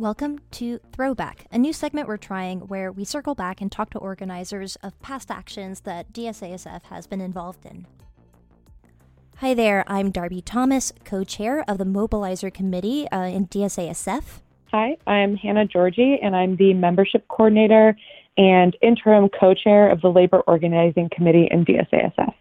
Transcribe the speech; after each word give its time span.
Welcome 0.00 0.38
to 0.52 0.78
Throwback, 0.92 1.46
a 1.50 1.58
new 1.58 1.72
segment 1.72 2.06
we're 2.06 2.18
trying 2.18 2.60
where 2.68 2.92
we 2.92 3.04
circle 3.04 3.34
back 3.34 3.60
and 3.60 3.70
talk 3.70 3.90
to 3.90 3.98
organizers 3.98 4.76
of 4.76 4.96
past 5.02 5.28
actions 5.28 5.80
that 5.80 6.12
DSASF 6.12 6.84
has 6.84 7.08
been 7.08 7.20
involved 7.20 7.66
in. 7.66 7.84
Hi 9.38 9.54
there, 9.54 9.82
I'm 9.88 10.12
Darby 10.12 10.40
Thomas, 10.40 10.92
co 11.04 11.24
chair 11.24 11.64
of 11.66 11.78
the 11.78 11.84
Mobilizer 11.84 12.54
Committee 12.54 13.08
uh, 13.08 13.22
in 13.22 13.48
DSASF. 13.48 14.22
Hi, 14.70 14.96
I'm 15.08 15.34
Hannah 15.34 15.66
Georgie, 15.66 16.20
and 16.22 16.36
I'm 16.36 16.54
the 16.54 16.74
membership 16.74 17.26
coordinator 17.26 17.96
and 18.36 18.76
interim 18.80 19.28
co 19.28 19.52
chair 19.52 19.90
of 19.90 20.00
the 20.00 20.12
Labor 20.12 20.42
Organizing 20.42 21.08
Committee 21.12 21.48
in 21.50 21.64
DSASF. 21.64 22.34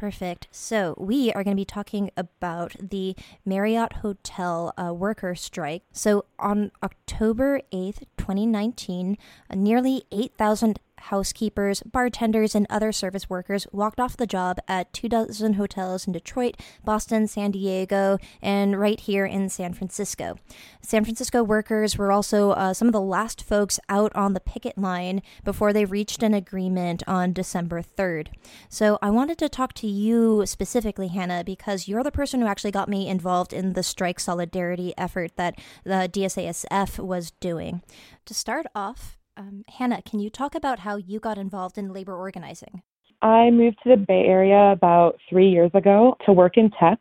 Perfect. 0.00 0.48
So, 0.50 0.94
we 0.96 1.30
are 1.32 1.44
going 1.44 1.54
to 1.54 1.60
be 1.60 1.66
talking 1.66 2.10
about 2.16 2.74
the 2.80 3.14
Marriott 3.44 3.96
Hotel 3.96 4.72
uh, 4.78 4.94
worker 4.94 5.34
strike. 5.34 5.82
So, 5.92 6.24
on 6.38 6.70
October 6.82 7.60
8th, 7.70 8.04
2019, 8.16 9.18
uh, 9.50 9.54
nearly 9.54 10.04
8,000 10.10 10.80
housekeepers, 11.00 11.82
bartenders, 11.84 12.54
and 12.54 12.66
other 12.68 12.92
service 12.92 13.28
workers 13.28 13.66
walked 13.72 14.00
off 14.00 14.16
the 14.16 14.26
job 14.26 14.58
at 14.68 14.92
two 14.92 15.08
dozen 15.08 15.54
hotels 15.54 16.06
in 16.06 16.12
Detroit, 16.12 16.56
Boston, 16.84 17.26
San 17.26 17.50
Diego, 17.50 18.18
and 18.42 18.78
right 18.78 19.00
here 19.00 19.26
in 19.26 19.48
San 19.48 19.72
Francisco. 19.72 20.36
San 20.82 21.04
Francisco 21.04 21.42
workers 21.42 21.96
were 21.96 22.12
also 22.12 22.50
uh, 22.50 22.74
some 22.74 22.88
of 22.88 22.92
the 22.92 23.00
last 23.00 23.42
folks 23.42 23.80
out 23.88 24.14
on 24.14 24.34
the 24.34 24.40
picket 24.40 24.76
line 24.78 25.22
before 25.44 25.72
they 25.72 25.84
reached 25.84 26.22
an 26.22 26.34
agreement 26.34 27.02
on 27.06 27.32
December 27.32 27.82
3rd. 27.82 28.28
So 28.68 28.98
I 29.02 29.10
wanted 29.10 29.38
to 29.38 29.48
talk 29.48 29.72
to 29.74 29.86
you 29.86 30.44
specifically, 30.46 31.08
Hannah, 31.08 31.44
because 31.44 31.88
you're 31.88 32.02
the 32.02 32.12
person 32.12 32.40
who 32.40 32.46
actually 32.46 32.70
got 32.70 32.88
me 32.88 33.08
involved 33.08 33.52
in 33.52 33.72
the 33.72 33.82
strike 33.82 34.20
solidarity 34.20 34.94
effort 34.96 35.32
that 35.36 35.58
the 35.84 36.08
DSASF 36.12 36.98
was 36.98 37.30
doing. 37.32 37.82
To 38.26 38.34
start 38.34 38.66
off, 38.74 39.18
um, 39.36 39.64
Hannah, 39.68 40.02
can 40.02 40.20
you 40.20 40.30
talk 40.30 40.54
about 40.54 40.80
how 40.80 40.96
you 40.96 41.20
got 41.20 41.38
involved 41.38 41.78
in 41.78 41.92
labor 41.92 42.14
organizing? 42.14 42.82
I 43.22 43.50
moved 43.50 43.78
to 43.82 43.90
the 43.90 43.96
Bay 43.96 44.24
Area 44.26 44.72
about 44.72 45.18
three 45.28 45.48
years 45.48 45.70
ago 45.74 46.16
to 46.24 46.32
work 46.32 46.56
in 46.56 46.70
tech, 46.70 46.98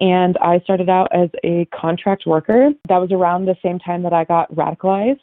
and 0.00 0.36
I 0.38 0.60
started 0.60 0.88
out 0.88 1.08
as 1.12 1.28
a 1.42 1.66
contract 1.74 2.24
worker. 2.24 2.70
That 2.88 2.98
was 2.98 3.10
around 3.10 3.46
the 3.46 3.56
same 3.62 3.78
time 3.78 4.02
that 4.04 4.12
I 4.12 4.24
got 4.24 4.52
radicalized, 4.54 5.20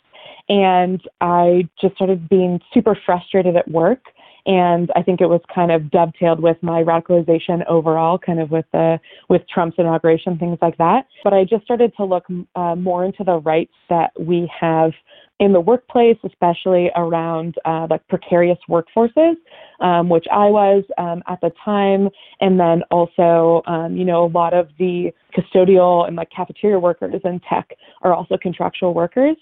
and 0.49 1.01
I 1.21 1.69
just 1.79 1.95
started 1.95 2.27
being 2.27 2.59
super 2.73 2.97
frustrated 3.05 3.55
at 3.55 3.69
work. 3.69 4.01
And 4.45 4.91
I 4.97 5.01
think 5.01 5.21
it 5.21 5.27
was 5.27 5.39
kind 5.55 5.71
of 5.71 5.83
dovetailed 5.83 6.41
with 6.41 6.57
my 6.61 6.83
radicalization 6.83 7.65
overall, 7.67 8.17
kind 8.17 8.41
of 8.41 8.51
with 8.51 8.65
the 8.73 8.99
with 9.29 9.41
Trump's 9.47 9.75
inauguration, 9.77 10.37
things 10.37 10.57
like 10.61 10.77
that. 10.77 11.07
But 11.23 11.33
I 11.33 11.45
just 11.45 11.63
started 11.63 11.93
to 11.95 12.03
look 12.03 12.25
uh, 12.55 12.75
more 12.75 13.05
into 13.05 13.23
the 13.23 13.37
rights 13.37 13.71
that 13.89 14.11
we 14.19 14.51
have 14.59 14.91
in 15.39 15.51
the 15.51 15.59
workplace, 15.59 16.17
especially 16.23 16.91
around 16.95 17.55
uh, 17.65 17.87
like 17.89 18.07
precarious 18.07 18.57
workforces, 18.69 19.35
um, 19.79 20.09
which 20.09 20.25
I 20.31 20.45
was 20.45 20.83
um, 20.97 21.23
at 21.27 21.41
the 21.41 21.51
time, 21.65 22.09
and 22.39 22.59
then 22.59 22.83
also, 22.91 23.61
um, 23.65 23.97
you 23.97 24.05
know, 24.05 24.25
a 24.25 24.31
lot 24.31 24.53
of 24.53 24.69
the 24.77 25.11
custodial 25.35 26.07
and 26.07 26.15
like 26.15 26.29
cafeteria 26.29 26.79
workers 26.79 27.19
in 27.23 27.41
tech 27.49 27.71
are 28.03 28.13
also 28.13 28.37
contractual 28.37 28.93
workers. 28.93 29.35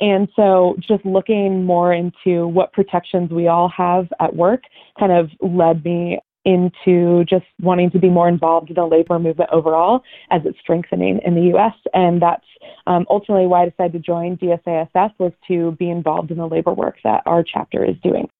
And 0.00 0.28
so, 0.36 0.76
just 0.80 1.04
looking 1.06 1.64
more 1.64 1.94
into 1.94 2.48
what 2.48 2.72
protections 2.72 3.30
we 3.30 3.46
all 3.48 3.72
have 3.74 4.08
at 4.20 4.34
work 4.34 4.62
kind 4.98 5.12
of 5.12 5.30
led 5.40 5.84
me 5.84 6.18
into 6.46 7.24
just 7.24 7.44
wanting 7.60 7.90
to 7.90 7.98
be 7.98 8.08
more 8.08 8.28
involved 8.28 8.70
in 8.70 8.76
the 8.76 8.86
labor 8.86 9.18
movement 9.18 9.50
overall 9.52 10.02
as 10.30 10.42
it's 10.44 10.58
strengthening 10.60 11.20
in 11.26 11.34
the 11.34 11.42
U.S. 11.52 11.74
And 11.92 12.22
that's 12.22 12.46
um, 12.86 13.04
ultimately 13.10 13.46
why 13.46 13.64
I 13.64 13.68
decided 13.68 13.92
to 13.94 13.98
join 13.98 14.36
DSASF 14.36 15.10
was 15.18 15.32
to 15.48 15.72
be 15.72 15.90
involved 15.90 16.30
in 16.30 16.38
the 16.38 16.46
labor 16.46 16.72
work 16.72 16.96
that 17.02 17.22
our 17.26 17.42
chapter 17.42 17.84
is 17.84 17.96
doing. 18.02 18.30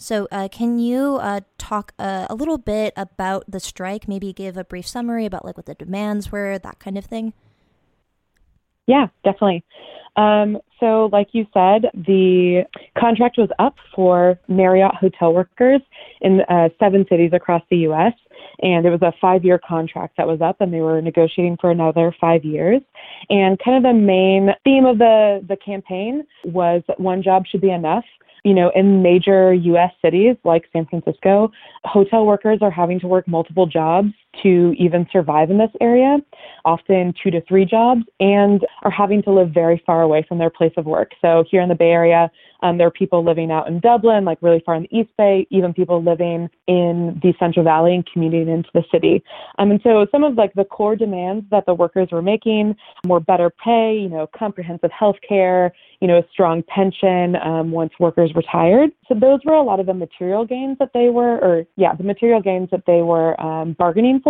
So, 0.00 0.28
uh, 0.30 0.46
can 0.52 0.78
you 0.78 1.16
uh, 1.20 1.40
talk 1.58 1.92
uh, 1.98 2.28
a 2.30 2.34
little 2.36 2.58
bit 2.58 2.92
about 2.96 3.44
the 3.48 3.58
strike? 3.58 4.06
Maybe 4.06 4.32
give 4.32 4.56
a 4.56 4.62
brief 4.62 4.86
summary 4.86 5.26
about 5.26 5.44
like 5.44 5.56
what 5.56 5.66
the 5.66 5.74
demands 5.74 6.30
were, 6.30 6.56
that 6.56 6.78
kind 6.78 6.96
of 6.96 7.04
thing. 7.04 7.32
Yeah, 8.88 9.06
definitely. 9.22 9.62
Um, 10.16 10.58
so, 10.80 11.08
like 11.12 11.28
you 11.32 11.46
said, 11.52 11.90
the 11.94 12.64
contract 12.98 13.36
was 13.38 13.50
up 13.58 13.76
for 13.94 14.40
Marriott 14.48 14.94
hotel 14.94 15.32
workers 15.32 15.80
in 16.22 16.40
uh, 16.48 16.70
seven 16.80 17.04
cities 17.08 17.30
across 17.32 17.62
the 17.70 17.76
U.S. 17.88 18.14
And 18.62 18.86
it 18.86 18.90
was 18.90 19.02
a 19.02 19.12
five 19.20 19.44
year 19.44 19.60
contract 19.64 20.16
that 20.16 20.26
was 20.26 20.40
up, 20.40 20.60
and 20.60 20.72
they 20.72 20.80
were 20.80 21.00
negotiating 21.02 21.58
for 21.60 21.70
another 21.70 22.14
five 22.20 22.44
years. 22.44 22.80
And 23.28 23.58
kind 23.64 23.76
of 23.76 23.82
the 23.82 23.96
main 23.96 24.50
theme 24.64 24.86
of 24.86 24.98
the, 24.98 25.44
the 25.46 25.56
campaign 25.56 26.24
was 26.44 26.82
that 26.88 26.98
one 26.98 27.22
job 27.22 27.44
should 27.46 27.60
be 27.60 27.70
enough 27.70 28.04
you 28.44 28.54
know, 28.54 28.70
in 28.74 29.02
major 29.02 29.52
US 29.52 29.92
cities 30.00 30.36
like 30.44 30.64
San 30.72 30.86
Francisco, 30.86 31.50
hotel 31.84 32.24
workers 32.24 32.60
are 32.62 32.70
having 32.70 33.00
to 33.00 33.06
work 33.06 33.26
multiple 33.26 33.66
jobs 33.66 34.08
to 34.42 34.74
even 34.78 35.06
survive 35.12 35.50
in 35.50 35.58
this 35.58 35.70
area, 35.80 36.18
often 36.64 37.14
two 37.22 37.30
to 37.30 37.40
three 37.42 37.64
jobs, 37.64 38.02
and 38.20 38.66
are 38.82 38.90
having 38.90 39.22
to 39.22 39.30
live 39.30 39.50
very 39.50 39.82
far 39.86 40.02
away 40.02 40.24
from 40.28 40.38
their 40.38 40.50
place 40.50 40.72
of 40.76 40.86
work. 40.86 41.12
So 41.20 41.44
here 41.50 41.62
in 41.62 41.68
the 41.68 41.74
Bay 41.74 41.90
Area, 41.90 42.30
um, 42.62 42.78
there 42.78 42.86
are 42.86 42.90
people 42.90 43.24
living 43.24 43.50
out 43.50 43.68
in 43.68 43.80
Dublin, 43.80 44.24
like 44.24 44.38
really 44.42 44.62
far 44.66 44.74
in 44.74 44.82
the 44.82 44.98
East 44.98 45.10
Bay, 45.16 45.46
even 45.50 45.72
people 45.72 46.02
living 46.02 46.48
in 46.66 47.18
the 47.22 47.32
Central 47.38 47.64
Valley 47.64 47.94
and 47.94 48.04
commuting 48.12 48.48
into 48.48 48.68
the 48.74 48.82
city. 48.90 49.22
Um, 49.58 49.70
and 49.70 49.80
so 49.82 50.06
some 50.10 50.24
of 50.24 50.34
like 50.34 50.52
the 50.54 50.64
core 50.64 50.96
demands 50.96 51.46
that 51.50 51.66
the 51.66 51.74
workers 51.74 52.08
were 52.10 52.22
making 52.22 52.76
were 53.06 53.20
better 53.20 53.50
pay, 53.64 53.96
you 53.96 54.08
know, 54.08 54.28
comprehensive 54.36 54.90
health 54.90 55.16
care, 55.26 55.72
you 56.00 56.08
know, 56.08 56.18
a 56.18 56.24
strong 56.32 56.62
pension 56.62 57.36
um, 57.36 57.70
once 57.70 57.92
workers 57.98 58.32
retired. 58.34 58.90
So 59.06 59.14
those 59.14 59.40
were 59.44 59.54
a 59.54 59.62
lot 59.62 59.80
of 59.80 59.86
the 59.86 59.94
material 59.94 60.44
gains 60.44 60.78
that 60.78 60.90
they 60.94 61.08
were, 61.08 61.38
or 61.38 61.64
yeah, 61.76 61.94
the 61.94 62.04
material 62.04 62.42
gains 62.42 62.68
that 62.70 62.84
they 62.86 63.02
were 63.02 63.40
um, 63.40 63.74
bargaining 63.78 64.20
for. 64.22 64.27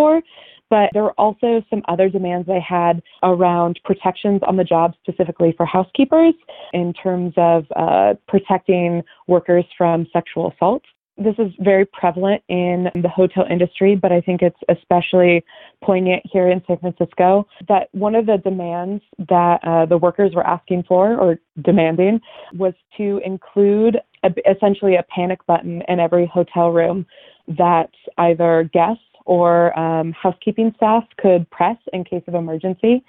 But 0.71 0.91
there 0.93 1.03
were 1.03 1.19
also 1.19 1.63
some 1.71 1.83
other 1.89 2.09
demands 2.09 2.47
they 2.47 2.61
had 2.61 3.03
around 3.23 3.81
protections 3.85 4.43
on 4.47 4.57
the 4.57 4.65
job, 4.65 4.93
specifically 5.01 5.55
for 5.57 5.65
housekeepers, 5.65 6.35
in 6.73 6.93
terms 6.93 7.33
of 7.37 7.65
uh, 7.75 8.15
protecting 8.27 9.03
workers 9.27 9.65
from 9.77 10.07
sexual 10.13 10.53
assault. 10.53 10.83
This 11.17 11.35
is 11.39 11.51
very 11.59 11.85
prevalent 11.85 12.45
in 12.49 12.91
the 12.95 13.09
hotel 13.09 13.45
industry, 13.51 13.97
but 13.97 14.13
I 14.13 14.21
think 14.21 14.41
it's 14.41 14.61
especially 14.69 15.45
poignant 15.83 16.23
here 16.31 16.49
in 16.49 16.63
San 16.67 16.79
Francisco 16.79 17.45
that 17.67 17.89
one 17.91 18.15
of 18.15 18.27
the 18.27 18.37
demands 18.37 19.03
that 19.29 19.59
uh, 19.65 19.87
the 19.87 19.99
workers 19.99 20.33
were 20.37 20.47
asking 20.47 20.85
for 20.87 21.19
or 21.19 21.41
demanding 21.65 22.21
was 22.55 22.75
to 22.99 23.21
include 23.25 23.97
a, 24.23 24.31
essentially 24.49 24.95
a 24.95 25.03
panic 25.13 25.45
button 25.47 25.83
in 25.89 25.99
every 25.99 26.27
hotel 26.27 26.71
room 26.71 27.05
that 27.49 27.91
either 28.19 28.71
guests 28.73 29.03
or 29.29 29.79
um, 29.79 30.11
housekeeping 30.13 30.73
staff 30.77 31.05
could 31.19 31.49
press 31.51 31.77
in 31.93 32.03
case 32.03 32.23
of 32.27 32.35
emergency. 32.35 33.05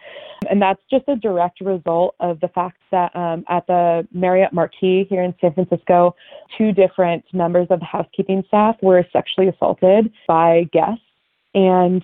And 0.49 0.61
that's 0.61 0.81
just 0.91 1.05
a 1.07 1.15
direct 1.15 1.61
result 1.61 2.15
of 2.19 2.41
the 2.41 2.49
fact 2.49 2.77
that 2.91 3.15
um, 3.15 3.45
at 3.47 3.65
the 3.67 4.05
Marriott 4.11 4.51
Marquis 4.51 5.07
here 5.09 5.23
in 5.23 5.33
San 5.39 5.53
Francisco, 5.53 6.13
two 6.57 6.73
different 6.73 7.23
members 7.31 7.67
of 7.69 7.79
the 7.79 7.85
housekeeping 7.85 8.43
staff 8.49 8.75
were 8.81 9.05
sexually 9.13 9.47
assaulted 9.47 10.11
by 10.27 10.67
guests. 10.73 11.01
And 11.55 12.03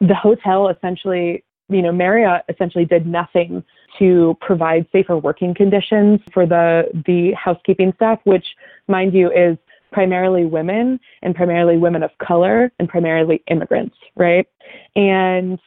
the 0.00 0.14
hotel 0.14 0.68
essentially, 0.68 1.42
you 1.68 1.82
know, 1.82 1.92
Marriott 1.92 2.42
essentially 2.48 2.84
did 2.84 3.04
nothing 3.04 3.64
to 3.98 4.36
provide 4.40 4.86
safer 4.92 5.18
working 5.18 5.54
conditions 5.54 6.20
for 6.32 6.46
the 6.46 6.84
the 7.06 7.32
housekeeping 7.32 7.92
staff, 7.96 8.20
which, 8.24 8.46
mind 8.86 9.12
you, 9.12 9.30
is 9.32 9.58
primarily 9.96 10.44
women 10.44 11.00
and 11.22 11.34
primarily 11.34 11.78
women 11.78 12.02
of 12.02 12.10
color 12.18 12.70
and 12.78 12.86
primarily 12.86 13.42
immigrants, 13.50 13.96
right? 14.14 14.46
And 14.94 15.58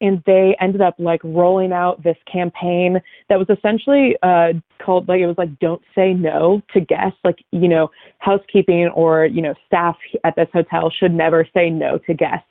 and 0.00 0.20
they 0.26 0.56
ended 0.60 0.80
up 0.80 0.96
like 0.98 1.20
rolling 1.22 1.72
out 1.72 2.02
this 2.02 2.16
campaign 2.30 3.00
that 3.28 3.38
was 3.38 3.46
essentially 3.56 4.16
uh, 4.24 4.48
called 4.84 5.06
like 5.06 5.20
it 5.20 5.28
was 5.28 5.38
like 5.38 5.56
don't 5.60 5.80
say 5.94 6.12
no 6.12 6.60
to 6.74 6.80
guests 6.80 7.20
like 7.22 7.36
you 7.52 7.68
know 7.68 7.88
housekeeping 8.18 8.88
or 8.96 9.26
you 9.26 9.40
know 9.40 9.54
staff 9.64 9.94
at 10.24 10.34
this 10.34 10.48
hotel 10.52 10.90
should 10.98 11.14
never 11.14 11.46
say 11.54 11.70
no 11.70 11.98
to 11.98 12.14
guests 12.14 12.48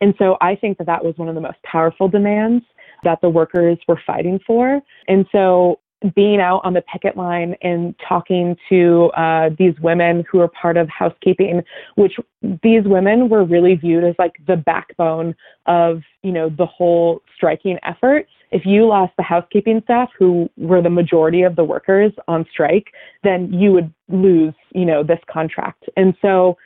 and 0.00 0.12
so 0.18 0.36
i 0.40 0.56
think 0.56 0.76
that 0.76 0.88
that 0.88 1.04
was 1.04 1.16
one 1.18 1.28
of 1.28 1.36
the 1.36 1.40
most 1.40 1.62
powerful 1.62 2.08
demands 2.08 2.64
that 3.04 3.20
the 3.22 3.28
workers 3.28 3.78
were 3.86 4.00
fighting 4.04 4.40
for 4.44 4.80
and 5.06 5.24
so 5.30 5.78
being 6.14 6.40
out 6.40 6.60
on 6.64 6.74
the 6.74 6.82
picket 6.82 7.16
line 7.16 7.56
and 7.62 7.94
talking 8.06 8.56
to 8.68 9.10
uh, 9.16 9.50
these 9.58 9.74
women 9.80 10.24
who 10.30 10.38
are 10.40 10.48
part 10.48 10.76
of 10.76 10.88
housekeeping, 10.88 11.62
which 11.96 12.14
these 12.62 12.82
women 12.84 13.28
were 13.28 13.44
really 13.44 13.74
viewed 13.74 14.04
as 14.04 14.14
like 14.18 14.34
the 14.46 14.56
backbone 14.56 15.34
of, 15.66 16.02
you 16.22 16.30
know, 16.30 16.50
the 16.56 16.66
whole 16.66 17.20
striking 17.34 17.78
effort. 17.82 18.26
If 18.50 18.64
you 18.64 18.86
lost 18.86 19.12
the 19.16 19.24
housekeeping 19.24 19.80
staff, 19.84 20.08
who 20.16 20.48
were 20.56 20.80
the 20.80 20.90
majority 20.90 21.42
of 21.42 21.56
the 21.56 21.64
workers 21.64 22.12
on 22.28 22.46
strike, 22.50 22.86
then 23.24 23.52
you 23.52 23.72
would 23.72 23.92
lose, 24.08 24.54
you 24.74 24.84
know, 24.84 25.02
this 25.02 25.20
contract. 25.30 25.84
And 25.96 26.14
so 26.22 26.56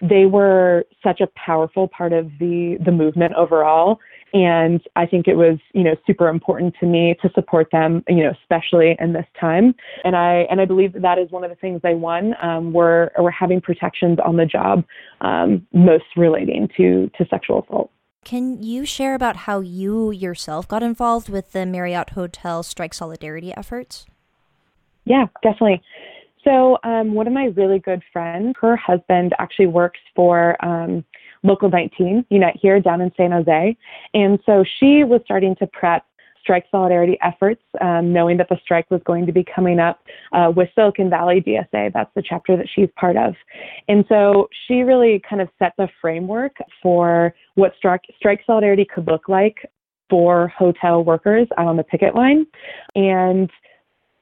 they 0.00 0.26
were 0.26 0.84
such 1.02 1.20
a 1.20 1.28
powerful 1.28 1.88
part 1.88 2.12
of 2.12 2.30
the 2.38 2.78
the 2.84 2.92
movement 2.92 3.34
overall 3.34 3.98
and 4.32 4.80
I 4.96 5.06
think 5.06 5.28
it 5.28 5.34
was, 5.34 5.58
you 5.72 5.82
know, 5.82 5.96
super 6.06 6.28
important 6.28 6.74
to 6.80 6.86
me 6.86 7.16
to 7.22 7.30
support 7.34 7.68
them, 7.72 8.04
you 8.08 8.22
know, 8.24 8.32
especially 8.42 8.96
in 8.98 9.12
this 9.12 9.26
time. 9.40 9.74
And 10.04 10.14
I 10.16 10.46
and 10.50 10.60
I 10.60 10.64
believe 10.64 10.92
that, 10.94 11.02
that 11.02 11.18
is 11.18 11.30
one 11.30 11.44
of 11.44 11.50
the 11.50 11.56
things 11.56 11.80
they 11.82 11.94
won. 11.94 12.34
Um, 12.42 12.72
we're 12.72 13.10
we're 13.18 13.30
having 13.30 13.60
protections 13.60 14.18
on 14.24 14.36
the 14.36 14.46
job, 14.46 14.84
um, 15.20 15.66
most 15.72 16.04
relating 16.16 16.68
to 16.76 17.10
to 17.16 17.26
sexual 17.28 17.62
assault. 17.62 17.90
Can 18.24 18.62
you 18.62 18.84
share 18.84 19.14
about 19.14 19.36
how 19.36 19.60
you 19.60 20.10
yourself 20.10 20.68
got 20.68 20.82
involved 20.82 21.28
with 21.28 21.52
the 21.52 21.64
Marriott 21.64 22.10
Hotel 22.10 22.62
strike 22.62 22.92
solidarity 22.92 23.54
efforts? 23.56 24.06
Yeah, 25.04 25.26
definitely. 25.42 25.82
So, 26.44 26.78
um, 26.84 27.14
one 27.14 27.26
of 27.26 27.32
my 27.32 27.46
really 27.56 27.78
good 27.78 28.02
friends, 28.12 28.54
her 28.60 28.76
husband 28.76 29.34
actually 29.38 29.66
works 29.66 30.00
for 30.14 30.62
um, 30.64 31.04
Local 31.42 31.70
19, 31.70 32.26
Unite 32.30 32.58
Here 32.60 32.80
down 32.80 33.00
in 33.00 33.12
San 33.16 33.30
Jose. 33.30 33.76
And 34.14 34.38
so 34.46 34.64
she 34.78 35.04
was 35.04 35.20
starting 35.24 35.54
to 35.56 35.66
prep 35.66 36.04
strike 36.48 36.64
solidarity 36.70 37.18
efforts, 37.22 37.62
um, 37.82 38.10
knowing 38.10 38.38
that 38.38 38.48
the 38.48 38.56
strike 38.62 38.90
was 38.90 39.02
going 39.04 39.26
to 39.26 39.32
be 39.32 39.44
coming 39.44 39.78
up 39.78 40.00
uh, 40.32 40.50
with 40.54 40.68
Silicon 40.74 41.10
Valley 41.10 41.42
DSA. 41.46 41.92
That's 41.92 42.10
the 42.14 42.22
chapter 42.26 42.56
that 42.56 42.66
she's 42.74 42.88
part 42.98 43.18
of. 43.18 43.34
And 43.88 44.04
so 44.08 44.48
she 44.66 44.80
really 44.80 45.20
kind 45.28 45.42
of 45.42 45.48
set 45.58 45.74
the 45.76 45.88
framework 46.00 46.56
for 46.82 47.34
what 47.56 47.72
strike, 47.76 48.02
strike 48.16 48.40
solidarity 48.46 48.86
could 48.86 49.06
look 49.06 49.28
like 49.28 49.56
for 50.08 50.48
hotel 50.56 51.04
workers 51.04 51.48
out 51.58 51.66
on 51.66 51.76
the 51.76 51.82
picket 51.82 52.14
line. 52.14 52.46
And 52.94 53.50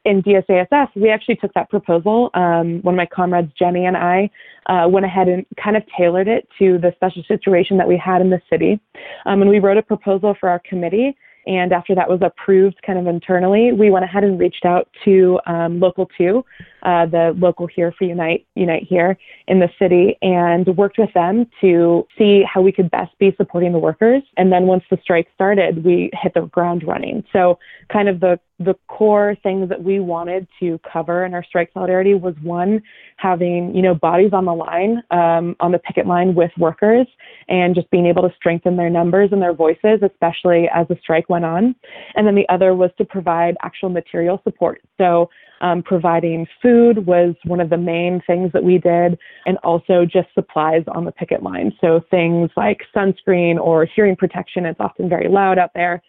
in 0.07 0.23
DSASF, 0.23 0.89
we 0.95 1.11
actually 1.11 1.37
took 1.37 1.53
that 1.55 1.69
proposal. 1.69 2.31
Um, 2.35 2.81
one 2.83 2.95
of 2.95 2.97
my 2.97 3.07
comrades, 3.07 3.53
Jenny, 3.59 3.87
and 3.87 3.97
I 3.97 4.31
uh, 4.67 4.89
went 4.89 5.05
ahead 5.05 5.29
and 5.29 5.45
kind 5.63 5.77
of 5.77 5.83
tailored 5.99 6.29
it 6.29 6.49
to 6.59 6.79
the 6.79 6.93
special 6.97 7.23
situation 7.27 7.77
that 7.77 7.89
we 7.89 7.97
had 7.97 8.21
in 8.21 8.31
the 8.31 8.41
city. 8.49 8.81
Um, 9.27 9.43
and 9.43 9.51
we 9.51 9.59
wrote 9.59 9.77
a 9.77 9.83
proposal 9.83 10.37
for 10.39 10.49
our 10.49 10.61
committee 10.61 11.17
and 11.47 11.73
after 11.73 11.95
that 11.95 12.09
was 12.09 12.21
approved 12.23 12.81
kind 12.85 12.99
of 12.99 13.07
internally, 13.07 13.73
we 13.73 13.89
went 13.89 14.05
ahead 14.05 14.25
and 14.25 14.39
reached 14.39 14.65
out 14.65 14.89
to 15.05 15.39
um, 15.47 15.79
Local 15.79 16.09
2, 16.19 16.45
uh, 16.87 17.05
the 17.05 17.35
local 17.37 17.67
here 17.67 17.93
for 17.99 18.05
Unite, 18.05 18.47
Unite 18.55 18.85
here 18.89 19.19
in 19.49 19.59
the 19.59 19.69
city, 19.77 20.17
and 20.23 20.67
worked 20.77 20.99
with 20.99 21.13
them 21.15 21.47
to 21.61 22.07
see 22.17 22.45
how 22.45 22.63
we 22.63 22.71
could 22.71 22.89
best 22.93 23.11
be 23.19 23.35
supporting 23.37 23.73
the 23.73 23.79
workers. 23.79 24.23
And 24.37 24.53
then 24.53 24.67
once 24.67 24.85
the 24.89 24.99
strike 25.03 25.27
started, 25.35 25.85
we 25.85 26.11
hit 26.23 26.35
the 26.35 26.43
ground 26.43 26.85
running. 26.87 27.25
So 27.33 27.59
kind 27.93 28.09
of 28.09 28.21
the 28.21 28.39
the 28.59 28.75
core 28.89 29.37
things 29.43 29.69
that 29.69 29.85
we 29.85 30.01
wanted 30.01 30.49
to 30.61 30.81
cover 30.91 31.27
in 31.27 31.35
our 31.35 31.45
strike 31.45 31.71
solidarity 31.75 32.15
was 32.15 32.35
one, 32.43 32.81
having 33.17 33.75
you 33.75 33.83
know 33.83 33.95
bodies 33.95 34.31
on 34.33 34.45
the 34.45 34.55
line 34.55 35.03
um, 35.11 35.57
on 35.61 35.73
the 35.73 35.79
picket 35.79 36.07
line 36.07 36.35
with 36.35 36.51
workers 36.59 37.07
and 37.49 37.75
just 37.75 37.91
being 37.91 38.07
able 38.07 38.23
to 38.23 38.35
strengthen 38.37 38.77
their 38.77 38.91
numbers 38.91 39.31
and 39.33 39.41
their 39.43 39.55
voices 39.55 40.01
especially 40.03 40.69
as 40.75 40.87
the 40.89 40.97
strike 41.01 41.29
went 41.29 41.45
on 41.45 41.75
and 42.15 42.27
then 42.27 42.35
the 42.35 42.49
other 42.49 42.75
was 42.75 42.91
to 42.99 43.05
provide 43.05 43.57
actual 43.63 43.89
material 43.89 44.41
support 44.45 44.83
so 44.99 45.29
um, 45.61 45.83
providing 45.83 46.47
food 46.63 47.07
was 47.07 47.35
one 47.45 47.61
of 47.61 47.71
the 47.71 47.77
main 47.77 48.23
things 48.27 48.53
that 48.53 48.63
we 48.63 48.79
did 48.79 49.19
and 49.47 49.59
also 49.59 50.05
just 50.05 50.29
supplies 50.35 50.85
on 50.89 51.05
the 51.05 51.13
picket 51.13 51.43
line 51.43 51.73
so 51.81 52.01
things 52.11 52.51
like 52.57 52.81
sunscreen 52.95 53.59
or 53.59 53.87
hearing 53.87 54.17
protection 54.17 54.67
it's 54.67 54.81
often 54.81 55.09
very 55.09 55.29
loud 55.29 55.59
out 55.59 55.71
there 55.75 56.03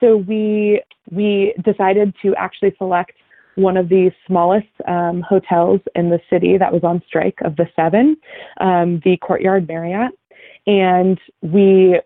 so 0.00 0.16
we 0.16 0.82
we 1.10 1.54
decided 1.64 2.14
to 2.22 2.34
actually 2.36 2.74
select 2.78 3.12
one 3.56 3.76
of 3.76 3.88
the 3.88 4.10
smallest 4.26 4.68
um, 4.88 5.22
hotels 5.28 5.80
in 5.94 6.10
the 6.10 6.20
city 6.30 6.56
that 6.58 6.72
was 6.72 6.82
on 6.84 7.02
strike 7.06 7.38
of 7.44 7.56
the 7.56 7.66
seven, 7.76 8.16
um, 8.60 9.00
the 9.04 9.16
Courtyard 9.18 9.68
Marriott. 9.68 10.12
And 10.66 11.18
we 11.42 12.00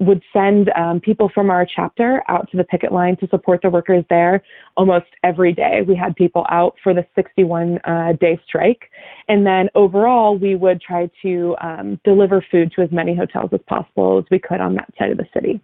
would 0.00 0.22
send 0.32 0.70
um, 0.70 0.98
people 0.98 1.30
from 1.32 1.50
our 1.50 1.66
chapter 1.66 2.22
out 2.28 2.50
to 2.50 2.56
the 2.56 2.64
picket 2.64 2.90
line 2.90 3.16
to 3.18 3.28
support 3.28 3.60
the 3.62 3.68
workers 3.68 4.04
there 4.08 4.42
almost 4.76 5.06
every 5.22 5.52
day. 5.52 5.82
We 5.86 5.94
had 5.94 6.16
people 6.16 6.46
out 6.50 6.74
for 6.82 6.94
the 6.94 7.06
61 7.14 7.78
uh, 7.84 8.14
day 8.18 8.40
strike. 8.46 8.90
And 9.28 9.46
then 9.46 9.68
overall, 9.74 10.38
we 10.38 10.56
would 10.56 10.80
try 10.80 11.10
to 11.22 11.54
um, 11.60 12.00
deliver 12.02 12.44
food 12.50 12.72
to 12.76 12.82
as 12.82 12.90
many 12.90 13.14
hotels 13.14 13.50
as 13.52 13.60
possible 13.68 14.18
as 14.18 14.24
we 14.30 14.38
could 14.38 14.60
on 14.60 14.74
that 14.74 14.90
side 14.98 15.10
of 15.10 15.18
the 15.18 15.26
city. 15.34 15.60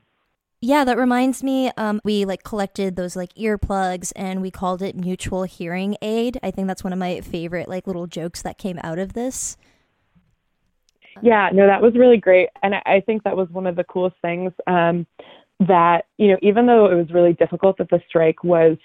Yeah, 0.60 0.84
that 0.84 0.98
reminds 0.98 1.42
me. 1.42 1.70
Um, 1.76 2.00
we 2.02 2.24
like 2.24 2.42
collected 2.42 2.96
those 2.96 3.14
like 3.14 3.34
earplugs 3.34 4.12
and 4.16 4.40
we 4.40 4.50
called 4.50 4.82
it 4.82 4.96
mutual 4.96 5.44
hearing 5.44 5.96
aid. 6.00 6.38
I 6.42 6.50
think 6.50 6.66
that's 6.66 6.82
one 6.82 6.92
of 6.92 6.98
my 6.98 7.20
favorite 7.20 7.68
like 7.68 7.86
little 7.86 8.06
jokes 8.06 8.42
that 8.42 8.58
came 8.58 8.78
out 8.82 8.98
of 8.98 9.12
this. 9.12 9.56
Yeah, 11.22 11.50
no, 11.52 11.66
that 11.66 11.82
was 11.82 11.94
really 11.94 12.18
great, 12.18 12.50
and 12.62 12.74
I 12.74 13.02
think 13.04 13.22
that 13.24 13.36
was 13.36 13.48
one 13.50 13.66
of 13.66 13.76
the 13.76 13.84
coolest 13.84 14.16
things. 14.22 14.52
Um, 14.66 15.06
that 15.60 16.04
you 16.18 16.28
know, 16.28 16.38
even 16.42 16.66
though 16.66 16.86
it 16.86 16.94
was 16.94 17.10
really 17.10 17.32
difficult, 17.32 17.78
that 17.78 17.88
the 17.90 18.02
strike 18.08 18.44
was, 18.44 18.76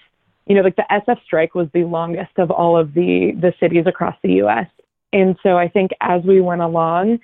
you 0.46 0.54
know, 0.54 0.62
like 0.62 0.76
the 0.76 0.86
SF 0.90 1.22
strike 1.24 1.54
was 1.54 1.68
the 1.74 1.84
longest 1.84 2.32
of 2.38 2.50
all 2.50 2.78
of 2.78 2.94
the 2.94 3.32
the 3.40 3.52
cities 3.60 3.84
across 3.86 4.16
the 4.22 4.32
U.S. 4.34 4.66
And 5.12 5.36
so 5.42 5.58
I 5.58 5.68
think 5.68 5.90
as 6.00 6.22
we 6.22 6.40
went 6.40 6.62
along, 6.62 7.18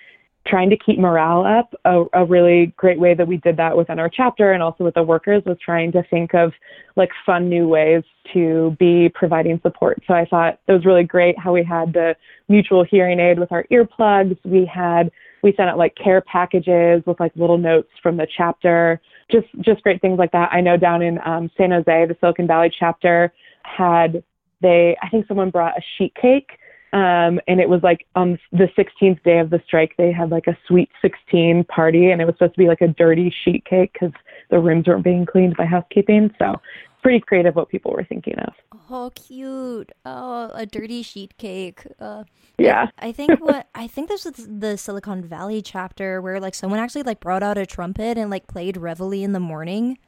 trying 0.48 0.70
to 0.70 0.76
keep 0.76 0.98
morale 0.98 1.44
up. 1.44 1.74
A, 1.84 2.04
a, 2.12 2.24
really 2.24 2.72
great 2.76 2.98
way 2.98 3.14
that 3.14 3.26
we 3.26 3.36
did 3.38 3.56
that 3.58 3.76
within 3.76 3.98
our 3.98 4.08
chapter 4.08 4.52
and 4.52 4.62
also 4.62 4.84
with 4.84 4.94
the 4.94 5.02
workers 5.02 5.42
was 5.44 5.58
trying 5.64 5.92
to 5.92 6.02
think 6.10 6.34
of 6.34 6.52
like 6.96 7.10
fun 7.26 7.48
new 7.48 7.68
ways 7.68 8.02
to 8.32 8.76
be 8.78 9.10
providing 9.14 9.60
support. 9.62 10.02
So 10.06 10.14
I 10.14 10.24
thought 10.24 10.58
it 10.66 10.72
was 10.72 10.84
really 10.84 11.04
great 11.04 11.38
how 11.38 11.52
we 11.52 11.64
had 11.64 11.92
the 11.92 12.14
mutual 12.48 12.84
hearing 12.84 13.20
aid 13.20 13.38
with 13.38 13.52
our 13.52 13.64
earplugs. 13.70 14.38
We 14.44 14.64
had 14.66 15.10
we 15.42 15.54
sent 15.56 15.68
out 15.68 15.78
like 15.78 15.94
care 15.94 16.20
packages 16.22 17.02
with 17.06 17.20
like 17.20 17.32
little 17.36 17.58
notes 17.58 17.90
from 18.02 18.16
the 18.16 18.26
chapter. 18.36 19.00
Just 19.30 19.46
just 19.60 19.82
great 19.82 20.00
things 20.00 20.18
like 20.18 20.32
that. 20.32 20.50
I 20.52 20.60
know 20.60 20.76
down 20.76 21.02
in 21.02 21.18
um, 21.24 21.50
San 21.56 21.70
Jose, 21.70 21.84
the 22.06 22.16
Silicon 22.20 22.46
Valley 22.46 22.72
chapter 22.76 23.32
had 23.62 24.22
they 24.60 24.96
I 25.02 25.08
think 25.08 25.26
someone 25.28 25.50
brought 25.50 25.76
a 25.76 25.82
sheet 25.96 26.14
cake 26.14 26.58
um, 26.92 27.40
and 27.46 27.60
it 27.60 27.68
was 27.68 27.82
like 27.82 28.06
on 28.14 28.38
the 28.52 28.68
16th 28.76 29.22
day 29.22 29.38
of 29.38 29.50
the 29.50 29.60
strike, 29.66 29.94
they 29.98 30.12
had 30.12 30.30
like 30.30 30.46
a 30.46 30.56
sweet 30.66 30.90
16 31.02 31.64
party, 31.64 32.10
and 32.10 32.22
it 32.22 32.24
was 32.24 32.34
supposed 32.36 32.54
to 32.54 32.58
be 32.58 32.68
like 32.68 32.80
a 32.80 32.88
dirty 32.88 33.34
sheet 33.44 33.64
cake 33.64 33.92
because 33.92 34.12
the 34.50 34.58
rooms 34.58 34.86
weren't 34.86 35.04
being 35.04 35.26
cleaned 35.26 35.56
by 35.56 35.66
housekeeping. 35.66 36.34
So 36.38 36.54
pretty 37.02 37.20
creative 37.20 37.54
what 37.56 37.68
people 37.68 37.92
were 37.92 38.04
thinking 38.04 38.38
of. 38.38 38.54
Oh, 38.90 39.10
cute! 39.14 39.92
Oh, 40.04 40.50
a 40.54 40.66
dirty 40.66 41.02
sheet 41.02 41.36
cake. 41.36 41.86
Uh, 42.00 42.24
yeah, 42.56 42.88
I, 42.98 43.08
I 43.08 43.12
think 43.12 43.40
what 43.40 43.68
I 43.74 43.86
think 43.86 44.08
this 44.08 44.24
was 44.24 44.46
the 44.48 44.76
Silicon 44.78 45.22
Valley 45.22 45.62
chapter 45.62 46.22
where 46.22 46.40
like 46.40 46.54
someone 46.54 46.80
actually 46.80 47.02
like 47.02 47.20
brought 47.20 47.42
out 47.42 47.58
a 47.58 47.66
trumpet 47.66 48.16
and 48.16 48.30
like 48.30 48.46
played 48.46 48.76
reveille 48.76 49.12
in 49.12 49.32
the 49.32 49.40
morning. 49.40 49.98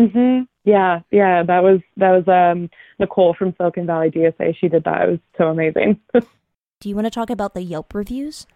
Mhm. 0.00 0.46
Yeah, 0.64 1.00
yeah, 1.10 1.42
that 1.42 1.62
was 1.62 1.80
that 1.96 2.10
was 2.10 2.26
um 2.28 2.70
Nicole 2.98 3.34
from 3.34 3.54
Silicon 3.56 3.86
Valley 3.86 4.10
DSA. 4.10 4.56
She 4.58 4.68
did 4.68 4.84
that. 4.84 5.02
It 5.02 5.10
was 5.10 5.18
so 5.36 5.48
amazing. 5.48 6.00
Do 6.80 6.88
you 6.88 6.94
want 6.94 7.06
to 7.06 7.10
talk 7.10 7.28
about 7.28 7.52
the 7.52 7.62
Yelp 7.62 7.92
reviews? 7.92 8.46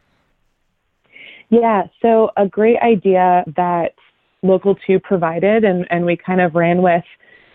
Yeah, 1.50 1.84
so 2.00 2.30
a 2.38 2.46
great 2.46 2.78
idea 2.78 3.44
that 3.56 3.92
Local 4.42 4.74
2 4.86 4.98
provided 5.00 5.62
and, 5.62 5.86
and 5.90 6.06
we 6.06 6.16
kind 6.16 6.40
of 6.40 6.54
ran 6.54 6.80
with 6.80 7.04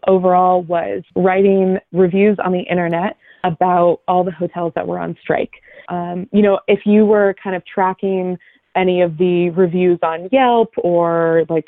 overall 0.08 0.62
was 0.62 1.04
writing 1.16 1.80
reviews 1.92 2.38
on 2.44 2.52
the 2.52 2.62
internet 2.62 3.18
about 3.44 4.02
all 4.08 4.24
the 4.24 4.32
hotels 4.32 4.74
that 4.76 4.88
were 4.88 5.00
on 5.00 5.18
strike. 5.22 5.54
Um, 5.90 6.30
you 6.32 6.44
know, 6.44 6.60
if 6.68 6.82
you 6.86 7.06
were 7.06 7.36
kind 7.44 7.56
of 7.56 7.64
tracking 7.66 8.38
any 8.76 9.02
of 9.02 9.18
the 9.18 9.50
reviews 9.50 10.00
on 10.04 10.30
Yelp 10.32 10.72
or 10.78 11.46
like 11.50 11.66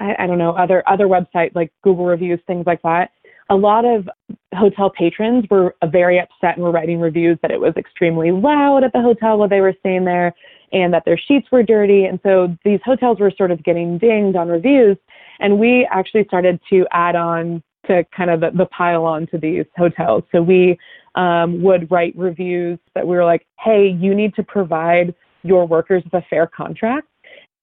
I, 0.00 0.14
I 0.18 0.26
don't 0.26 0.38
know, 0.38 0.52
other 0.52 0.82
other 0.88 1.06
websites 1.06 1.54
like 1.54 1.72
Google 1.82 2.06
reviews, 2.06 2.40
things 2.46 2.66
like 2.66 2.82
that. 2.82 3.10
A 3.50 3.54
lot 3.56 3.84
of 3.84 4.08
hotel 4.54 4.90
patrons 4.90 5.44
were 5.50 5.74
very 5.90 6.18
upset 6.18 6.56
and 6.56 6.64
were 6.64 6.70
writing 6.70 6.98
reviews 6.98 7.38
that 7.42 7.50
it 7.50 7.60
was 7.60 7.74
extremely 7.76 8.32
loud 8.32 8.84
at 8.84 8.92
the 8.92 9.02
hotel 9.02 9.36
while 9.38 9.48
they 9.48 9.60
were 9.60 9.74
staying 9.80 10.04
there 10.04 10.34
and 10.72 10.92
that 10.94 11.04
their 11.04 11.18
sheets 11.18 11.46
were 11.52 11.62
dirty. 11.62 12.04
And 12.04 12.18
so 12.22 12.56
these 12.64 12.80
hotels 12.84 13.20
were 13.20 13.32
sort 13.36 13.50
of 13.50 13.62
getting 13.62 13.98
dinged 13.98 14.36
on 14.36 14.48
reviews. 14.48 14.96
And 15.40 15.58
we 15.58 15.86
actually 15.92 16.24
started 16.24 16.58
to 16.70 16.86
add 16.92 17.16
on 17.16 17.62
to 17.86 18.04
kind 18.16 18.30
of 18.30 18.40
the, 18.40 18.50
the 18.54 18.66
pile 18.66 19.04
on 19.04 19.26
to 19.28 19.38
these 19.38 19.66
hotels. 19.76 20.24
So 20.32 20.40
we 20.42 20.78
um, 21.14 21.62
would 21.62 21.90
write 21.90 22.16
reviews 22.16 22.78
that 22.94 23.06
we 23.06 23.14
were 23.14 23.24
like, 23.24 23.46
hey, 23.60 23.88
you 23.88 24.14
need 24.14 24.34
to 24.36 24.42
provide 24.42 25.14
your 25.42 25.66
workers 25.66 26.02
with 26.02 26.14
a 26.14 26.24
fair 26.30 26.46
contract 26.46 27.08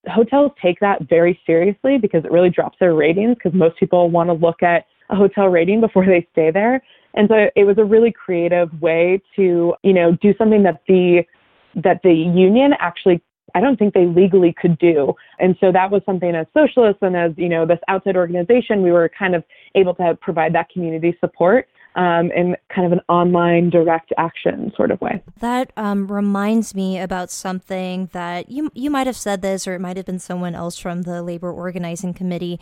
hotels 0.07 0.51
take 0.61 0.79
that 0.79 1.03
very 1.07 1.39
seriously 1.45 1.97
because 1.97 2.25
it 2.25 2.31
really 2.31 2.49
drops 2.49 2.77
their 2.79 2.93
ratings 2.93 3.35
because 3.35 3.53
most 3.53 3.77
people 3.79 4.09
want 4.09 4.29
to 4.29 4.33
look 4.33 4.63
at 4.63 4.85
a 5.09 5.15
hotel 5.15 5.47
rating 5.47 5.81
before 5.81 6.05
they 6.05 6.27
stay 6.31 6.51
there. 6.51 6.81
And 7.13 7.27
so 7.29 7.49
it 7.55 7.65
was 7.65 7.77
a 7.77 7.83
really 7.83 8.11
creative 8.11 8.69
way 8.81 9.21
to, 9.35 9.75
you 9.83 9.93
know, 9.93 10.13
do 10.21 10.33
something 10.37 10.63
that 10.63 10.81
the 10.87 11.23
that 11.75 12.01
the 12.03 12.13
union 12.13 12.73
actually 12.79 13.21
I 13.53 13.59
don't 13.59 13.77
think 13.77 13.93
they 13.93 14.05
legally 14.05 14.53
could 14.53 14.77
do. 14.77 15.13
And 15.39 15.57
so 15.59 15.71
that 15.73 15.91
was 15.91 16.01
something 16.05 16.35
as 16.35 16.47
socialists 16.53 17.01
and 17.01 17.17
as, 17.17 17.31
you 17.35 17.49
know, 17.49 17.65
this 17.65 17.79
outside 17.89 18.15
organization, 18.15 18.81
we 18.81 18.93
were 18.93 19.09
kind 19.09 19.35
of 19.35 19.43
able 19.75 19.93
to 19.95 20.17
provide 20.21 20.53
that 20.55 20.69
community 20.69 21.17
support 21.19 21.67
um, 21.95 22.31
in 22.31 22.55
kind 22.73 22.85
of 22.85 22.93
an 22.93 23.01
online 23.09 23.69
direct 23.69 24.13
action 24.17 24.71
sort 24.75 24.91
of 24.91 25.01
way. 25.01 25.21
That 25.39 25.71
um, 25.75 26.07
reminds 26.07 26.73
me 26.73 26.99
about 26.99 27.31
something 27.31 28.09
that 28.13 28.49
you 28.49 28.71
you 28.73 28.89
might 28.89 29.07
have 29.07 29.17
said 29.17 29.41
this, 29.41 29.67
or 29.67 29.75
it 29.75 29.79
might 29.79 29.97
have 29.97 30.05
been 30.05 30.19
someone 30.19 30.55
else 30.55 30.77
from 30.77 31.03
the 31.03 31.21
labor 31.21 31.51
organizing 31.51 32.13
committee. 32.13 32.59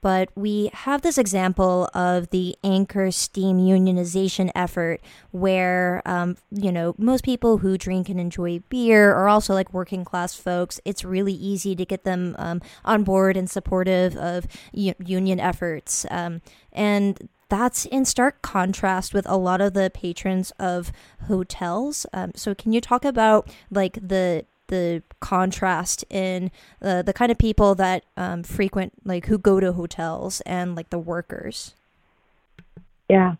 But 0.00 0.30
we 0.34 0.70
have 0.72 1.02
this 1.02 1.18
example 1.18 1.88
of 1.94 2.30
the 2.30 2.56
anchor 2.64 3.10
steam 3.10 3.58
unionization 3.58 4.50
effort, 4.54 5.00
where 5.30 6.02
um, 6.04 6.36
you 6.50 6.72
know 6.72 6.94
most 6.98 7.24
people 7.24 7.58
who 7.58 7.78
drink 7.78 8.08
and 8.08 8.18
enjoy 8.18 8.60
beer 8.68 9.12
are 9.14 9.28
also 9.28 9.54
like 9.54 9.72
working 9.72 10.04
class 10.04 10.34
folks. 10.34 10.80
It's 10.84 11.04
really 11.04 11.34
easy 11.34 11.76
to 11.76 11.84
get 11.84 12.04
them 12.04 12.34
um, 12.38 12.60
on 12.84 13.04
board 13.04 13.36
and 13.36 13.48
supportive 13.48 14.16
of 14.16 14.46
u- 14.72 14.94
union 14.98 15.38
efforts. 15.38 16.04
Um, 16.10 16.42
and 16.72 17.28
that's 17.52 17.84
in 17.84 18.06
stark 18.06 18.40
contrast 18.40 19.12
with 19.12 19.28
a 19.28 19.36
lot 19.36 19.60
of 19.60 19.74
the 19.74 19.90
patrons 19.92 20.52
of 20.58 20.90
hotels. 21.26 22.06
Um, 22.14 22.32
so, 22.34 22.54
can 22.54 22.72
you 22.72 22.80
talk 22.80 23.04
about 23.04 23.46
like 23.70 23.98
the 24.00 24.46
the 24.68 25.02
contrast 25.20 26.02
in 26.08 26.50
uh, 26.80 27.02
the 27.02 27.12
kind 27.12 27.30
of 27.30 27.36
people 27.36 27.74
that 27.74 28.04
um, 28.16 28.42
frequent, 28.42 28.94
like 29.04 29.26
who 29.26 29.36
go 29.36 29.60
to 29.60 29.74
hotels, 29.74 30.40
and 30.46 30.74
like 30.74 30.88
the 30.88 30.98
workers? 30.98 31.74
Yeah. 33.10 33.34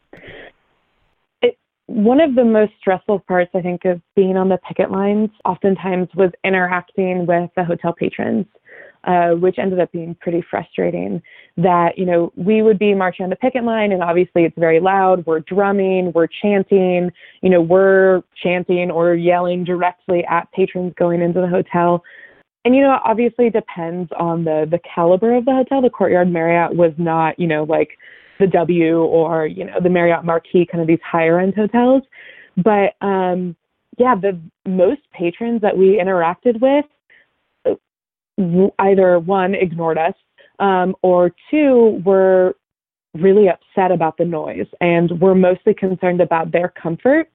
It, 1.40 1.56
one 1.86 2.20
of 2.20 2.34
the 2.34 2.44
most 2.44 2.72
stressful 2.80 3.20
parts, 3.20 3.52
I 3.54 3.62
think, 3.62 3.86
of 3.86 4.02
being 4.14 4.36
on 4.36 4.50
the 4.50 4.58
picket 4.58 4.90
lines 4.90 5.30
oftentimes 5.46 6.08
was 6.14 6.32
interacting 6.44 7.24
with 7.24 7.48
the 7.56 7.64
hotel 7.64 7.94
patrons 7.94 8.44
uh, 9.04 9.30
which 9.30 9.58
ended 9.58 9.80
up 9.80 9.90
being 9.92 10.14
pretty 10.20 10.44
frustrating. 10.50 11.22
That, 11.56 11.98
you 11.98 12.06
know, 12.06 12.32
we 12.36 12.62
would 12.62 12.78
be 12.78 12.94
marching 12.94 13.24
on 13.24 13.30
the 13.30 13.36
picket 13.36 13.64
line, 13.64 13.92
and 13.92 14.02
obviously 14.02 14.44
it's 14.44 14.58
very 14.58 14.80
loud. 14.80 15.26
We're 15.26 15.40
drumming, 15.40 16.12
we're 16.14 16.28
chanting, 16.28 17.10
you 17.42 17.50
know, 17.50 17.60
we're 17.60 18.22
chanting 18.42 18.90
or 18.90 19.14
yelling 19.14 19.64
directly 19.64 20.24
at 20.24 20.50
patrons 20.52 20.94
going 20.96 21.20
into 21.20 21.40
the 21.40 21.48
hotel. 21.48 22.02
And, 22.64 22.76
you 22.76 22.82
know, 22.82 22.98
obviously 23.04 23.50
depends 23.50 24.10
on 24.18 24.44
the, 24.44 24.66
the 24.70 24.78
caliber 24.94 25.34
of 25.34 25.44
the 25.44 25.52
hotel. 25.52 25.82
The 25.82 25.90
Courtyard 25.90 26.32
Marriott 26.32 26.76
was 26.76 26.92
not, 26.96 27.38
you 27.38 27.48
know, 27.48 27.64
like 27.64 27.98
the 28.38 28.46
W 28.46 29.02
or, 29.02 29.46
you 29.46 29.64
know, 29.64 29.80
the 29.82 29.90
Marriott 29.90 30.24
Marquis, 30.24 30.66
kind 30.70 30.80
of 30.80 30.86
these 30.86 31.00
higher 31.04 31.40
end 31.40 31.54
hotels. 31.54 32.02
But, 32.56 32.94
um, 33.00 33.56
yeah, 33.98 34.14
the 34.14 34.40
most 34.66 35.00
patrons 35.12 35.60
that 35.60 35.76
we 35.76 36.00
interacted 36.02 36.60
with 36.60 36.84
either 38.78 39.18
one 39.18 39.54
ignored 39.54 39.98
us 39.98 40.14
um, 40.58 40.94
or 41.02 41.32
two 41.50 42.00
were 42.04 42.56
really 43.14 43.48
upset 43.48 43.92
about 43.92 44.16
the 44.16 44.24
noise 44.24 44.66
and 44.80 45.20
were 45.20 45.34
mostly 45.34 45.74
concerned 45.74 46.20
about 46.20 46.50
their 46.50 46.68
comfort 46.68 47.28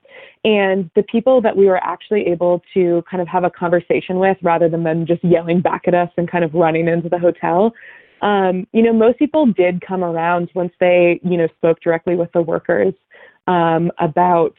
and 0.44 0.90
the 0.96 1.04
people 1.04 1.40
that 1.42 1.56
we 1.56 1.68
were 1.68 1.84
actually 1.84 2.26
able 2.26 2.64
to 2.74 3.04
kind 3.10 3.22
of 3.22 3.28
have 3.28 3.44
a 3.44 3.50
conversation 3.50 4.18
with 4.18 4.38
rather 4.42 4.68
than 4.68 4.84
them 4.84 5.06
just 5.06 5.24
yelling 5.24 5.62
back 5.62 5.84
at 5.88 5.94
us 5.94 6.10
and 6.18 6.30
kind 6.30 6.44
of 6.44 6.54
running 6.54 6.88
into 6.88 7.10
the 7.10 7.20
hotel. 7.20 7.74
Um, 8.22 8.66
you 8.74 8.82
know 8.82 8.94
most 8.94 9.20
people 9.20 9.46
did 9.46 9.82
come 9.86 10.04
around 10.04 10.50
once 10.56 10.74
they 10.80 11.20
you 11.24 11.38
know 11.38 11.48
spoke 11.58 11.80
directly 11.82 12.16
with 12.16 12.32
the 12.32 12.42
workers 12.42 12.96
um, 13.46 13.92
about 14.00 14.56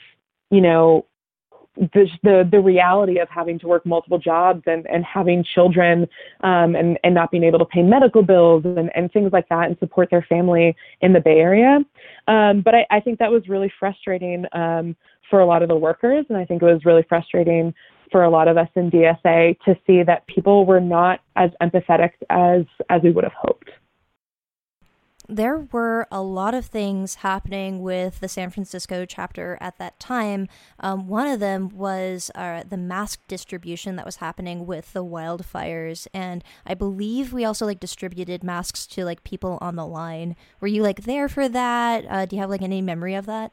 you 0.51 0.61
know 0.61 1.05
the, 1.79 2.09
the 2.23 2.49
the 2.51 2.61
reality 2.61 3.19
of 3.19 3.29
having 3.29 3.59
to 3.61 3.69
work 3.69 3.87
multiple 3.87 4.19
jobs 4.19 4.63
and 4.67 4.87
and 4.87 5.05
having 5.05 5.45
children 5.45 6.09
um, 6.43 6.75
and 6.75 6.99
and 7.05 7.15
not 7.15 7.31
being 7.31 7.45
able 7.45 7.59
to 7.59 7.65
pay 7.65 7.83
medical 7.83 8.23
bills 8.23 8.65
and 8.65 8.91
and 8.95 9.13
things 9.13 9.33
like 9.33 9.49
that 9.49 9.67
and 9.67 9.79
support 9.79 10.09
their 10.11 10.27
family 10.29 10.77
in 11.01 11.13
the 11.13 11.21
Bay 11.21 11.39
Area. 11.39 11.79
Um, 12.27 12.63
but 12.63 12.75
I, 12.75 12.87
I 12.91 13.01
think 13.01 13.19
that 13.21 13.31
was 13.31 13.49
really 13.49 13.73
frustrating 13.79 14.45
um, 14.53 14.97
for 15.31 15.41
a 15.41 15.47
lot 15.47 15.63
of 15.63 15.69
the 15.69 15.77
workers, 15.77 16.27
and 16.29 16.37
I 16.37 16.45
think 16.45 16.63
it 16.63 16.67
was 16.67 16.85
really 16.85 17.05
frustrating 17.09 17.73
for 18.11 18.25
a 18.25 18.31
lot 18.31 18.49
of 18.49 18.57
us 18.57 18.69
in 18.75 18.91
DSA 18.91 19.59
to 19.61 19.77
see 19.87 20.03
that 20.03 20.27
people 20.27 20.65
were 20.67 20.81
not 20.81 21.21
as 21.37 21.51
empathetic 21.63 22.13
as 22.31 22.65
as 22.91 23.03
we 23.03 23.11
would 23.11 23.25
have 23.25 23.35
hoped 23.35 23.68
there 25.29 25.59
were 25.59 26.07
a 26.11 26.23
lot 26.23 26.55
of 26.55 26.65
things 26.65 27.17
happening 27.17 27.83
with 27.83 28.21
the 28.21 28.29
San 28.29 28.49
Francisco 28.49 29.05
chapter 29.05 29.59
at 29.61 29.77
that 29.77 30.01
time. 30.01 30.49
Um, 30.81 31.07
one 31.07 31.27
of 31.27 31.39
them 31.39 31.69
was 31.69 32.31
uh, 32.35 32.65
the 32.67 32.79
mask 32.79 33.21
distribution 33.29 33.97
that 33.97 34.07
was 34.07 34.17
happening 34.17 34.67
with 34.67 34.95
the 34.95 35.05
wildfires, 35.05 36.07
and 36.15 36.43
I 36.65 36.73
believe 36.73 37.33
we 37.33 37.45
also 37.45 37.67
like 37.67 37.79
distributed 37.79 38.43
masks 38.43 38.87
to 38.89 39.05
like 39.05 39.23
people 39.23 39.59
on 39.61 39.77
the 39.77 39.87
line. 39.87 40.35
Were 40.61 40.69
you 40.69 40.83
like 40.83 41.03
there 41.03 41.29
for 41.29 41.49
that? 41.49 42.07
Uh, 42.09 42.25
do 42.25 42.37
you 42.37 42.41
have 42.41 42.51
like 42.51 42.63
any 42.63 42.81
memory 42.81 43.15
of 43.15 43.27
that? 43.27 43.53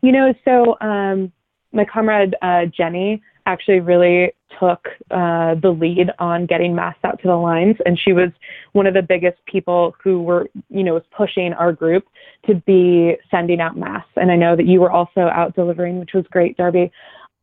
You 0.00 0.12
know, 0.12 0.32
so 0.44 0.78
um, 0.80 1.30
my 1.72 1.84
comrade 1.84 2.34
uh, 2.40 2.66
Jenny 2.66 3.22
actually 3.44 3.80
really 3.80 4.32
took 4.58 4.86
uh, 5.10 5.54
the 5.60 5.76
lead 5.78 6.10
on 6.18 6.46
getting 6.46 6.74
masks 6.74 7.00
out 7.04 7.20
to 7.22 7.28
the 7.28 7.36
lines, 7.36 7.76
and 7.84 7.98
she 7.98 8.12
was 8.12 8.30
one 8.72 8.86
of 8.86 8.94
the 8.94 9.02
biggest 9.02 9.38
people 9.46 9.94
who 10.02 10.22
were, 10.22 10.48
you 10.68 10.82
know, 10.82 10.94
was 10.94 11.02
pushing 11.16 11.52
our 11.52 11.72
group 11.72 12.04
to 12.46 12.54
be 12.66 13.16
sending 13.30 13.60
out 13.60 13.76
masks. 13.76 14.10
And 14.16 14.30
I 14.30 14.36
know 14.36 14.56
that 14.56 14.66
you 14.66 14.80
were 14.80 14.90
also 14.90 15.22
out 15.22 15.54
delivering, 15.54 16.00
which 16.00 16.10
was 16.14 16.24
great, 16.30 16.56
Darby. 16.56 16.90